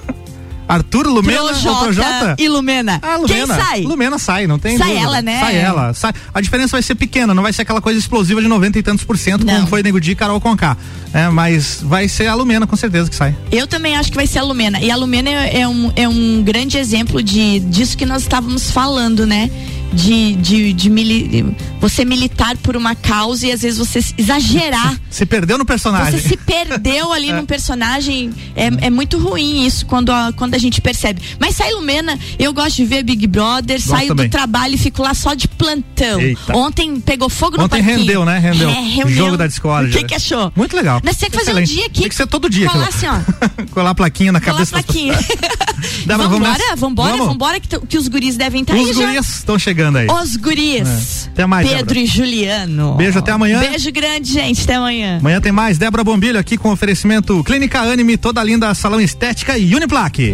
Arthur 0.68 1.08
Lumena 1.08 1.42
ou 1.42 1.48
Projota 1.50 1.80
Projota? 1.84 2.36
e 2.40 2.48
Lumena. 2.50 3.00
Ah, 3.02 3.18
Lumena. 3.18 3.28
Quem 3.56 3.66
sai? 3.66 3.82
Lumena 3.82 4.18
sai, 4.18 4.48
não 4.48 4.58
tem 4.60 4.78
Sai 4.78 4.88
dúvida. 4.90 5.06
ela, 5.06 5.22
né? 5.22 5.40
Sai 5.40 5.56
ela. 5.58 5.94
Sai. 5.94 6.14
A 6.34 6.42
diferença 6.42 6.72
vai 6.72 6.82
ser 6.82 6.96
pequena, 6.96 7.34
não 7.34 7.44
vai 7.44 7.52
ser 7.54 7.64
aquela 7.64 7.82
coisa 7.82 8.00
explosiva 8.00 8.42
de 8.42 8.48
90 8.48 8.80
e 8.80 8.84
tantos 8.84 9.04
por 9.04 9.18
cento, 9.18 9.46
Não. 9.46 9.54
como 9.56 9.68
foi 9.68 9.84
Nego 9.84 10.00
Di 10.00 10.12
e 10.12 10.16
Carol 10.16 10.40
Conká. 10.42 10.78
É, 11.14 11.30
mas 11.30 11.80
vai 11.84 12.08
ser 12.08 12.28
a 12.28 12.34
Lumena, 12.34 12.66
com 12.66 12.76
certeza, 12.76 13.10
que 13.10 13.16
sai. 13.16 13.36
Eu 13.52 13.68
também 13.68 13.96
acho 13.96 14.10
que 14.10 14.16
vai 14.16 14.26
ser 14.26 14.40
a 14.40 14.44
Lumena. 14.44 14.80
E 14.80 14.90
a 14.90 14.96
Lumena 14.96 15.30
é, 15.30 15.62
é 15.62 15.68
um, 15.68 15.92
é 15.96 16.08
um 16.10 16.42
grande 16.44 16.78
exemplo 16.78 17.22
de, 17.22 17.60
disso 17.60 17.96
que 17.98 18.06
nós 18.06 18.24
estávamos 18.24 18.72
falando, 18.72 19.28
né? 19.28 19.50
De, 19.94 20.34
de, 20.38 20.74
de 20.74 20.90
mili- 20.90 21.56
você 21.84 22.06
militar 22.06 22.56
por 22.60 22.78
uma 22.78 22.96
causa 22.96 23.46
e 23.46 23.52
às 23.52 23.62
vezes 23.62 23.78
você 23.78 24.00
exagerar. 24.18 24.98
Se 25.12 25.26
perdeu 25.26 25.58
no 25.58 25.66
personagem. 25.66 26.18
Você 26.18 26.30
se 26.30 26.38
perdeu 26.38 27.12
ali 27.12 27.32
num 27.34 27.46
personagem. 27.46 28.32
É, 28.56 28.88
é 28.88 28.90
muito 28.90 29.18
ruim 29.20 29.66
isso 29.66 29.86
quando 29.86 30.10
a, 30.12 30.32
quando 30.34 30.56
a 30.56 30.58
gente 30.58 30.80
percebe. 30.80 31.22
Mas 31.38 31.58
sai 31.58 31.72
Lumena, 31.74 32.18
eu 32.40 32.54
gosto 32.54 32.78
de 32.78 32.86
ver 32.86 33.04
Big 33.04 33.28
Brother, 33.28 33.82
saio 33.82 34.08
também. 34.08 34.28
do 34.28 34.32
trabalho 34.32 34.76
e 34.76 34.78
fico 34.78 35.04
lá 35.04 35.14
só 35.14 35.34
de 35.34 35.48
plantão. 35.48 36.20
Eita. 36.22 36.56
Ontem 36.58 37.00
pegou 37.02 37.28
fogo 37.30 37.58
no 37.58 37.66
Ontem 37.66 37.84
parquinho. 37.84 38.00
rendeu, 38.00 38.26
né? 38.26 38.40
Rendeu. 38.40 38.70
É, 38.70 38.74
rendeu. 38.82 39.10
Jogo 39.10 39.38
da 39.38 39.46
discórdia. 39.46 39.94
O 39.96 40.02
que, 40.02 40.08
que 40.08 40.16
achou? 40.16 40.52
Muito 40.56 40.76
legal. 40.76 41.02
Nós 41.04 41.18
temos 41.18 41.34
que 41.34 41.40
fazer 41.40 41.52
Excelente. 41.52 41.72
um 41.72 41.76
dia 41.76 41.86
aqui. 41.86 42.00
Tem 42.00 42.10
que 42.10 42.16
ser 42.16 42.28
todo 42.28 42.50
dia. 42.50 42.70
Colar 42.70 42.88
assim, 42.88 43.08
ó. 43.08 43.20
Colar 43.72 43.90
a 43.90 43.96
plaquinha 43.96 44.32
na 44.32 44.40
Colar 44.40 44.54
cabeça 44.54 44.72
das 44.76 44.86
plaquinha. 44.86 45.14
pessoas. 45.18 45.74
Débora, 46.06 46.30
vamos 46.30 46.48
vambora, 46.48 46.76
vambora, 46.78 47.12
Vamos? 47.12 47.28
vambora, 47.28 47.60
que, 47.60 47.80
que 47.88 47.98
os 47.98 48.08
guris 48.08 48.38
devem 48.38 48.62
estar 48.62 48.74
aí 48.74 48.82
Os 48.84 48.96
já. 48.96 49.06
gurias 49.06 49.28
estão 49.38 49.60
chegando 49.60 49.98
aí. 49.98 50.08
Os 50.08 50.38
guris. 50.38 51.28
É. 51.28 51.30
Até 51.34 51.46
mais, 51.46 51.68
Pedro 51.78 51.94
Débora. 51.96 52.00
e 52.00 52.06
Juliano. 52.06 52.96
Beijo, 52.96 53.20
até 53.20 53.32
amanhã. 53.32 53.60
Beijo 53.60 53.92
grande, 53.92 54.32
gente. 54.32 54.62
Até 54.64 54.76
amanhã. 54.76 55.18
Amanhã 55.20 55.42
tem 55.42 55.52
mais. 55.52 55.78
Débora 55.78 56.04
Bombilho 56.04 56.40
aqui 56.40 56.58
com 56.58 56.72
oferecimento 56.72 57.44
Clínica 57.44 57.82
Anime, 57.82 58.18
toda 58.18 58.44
linda, 58.44 58.74
salão 58.74 59.00
estética 59.02 59.58
e 59.58 59.76
Uniplaque. 59.76 60.34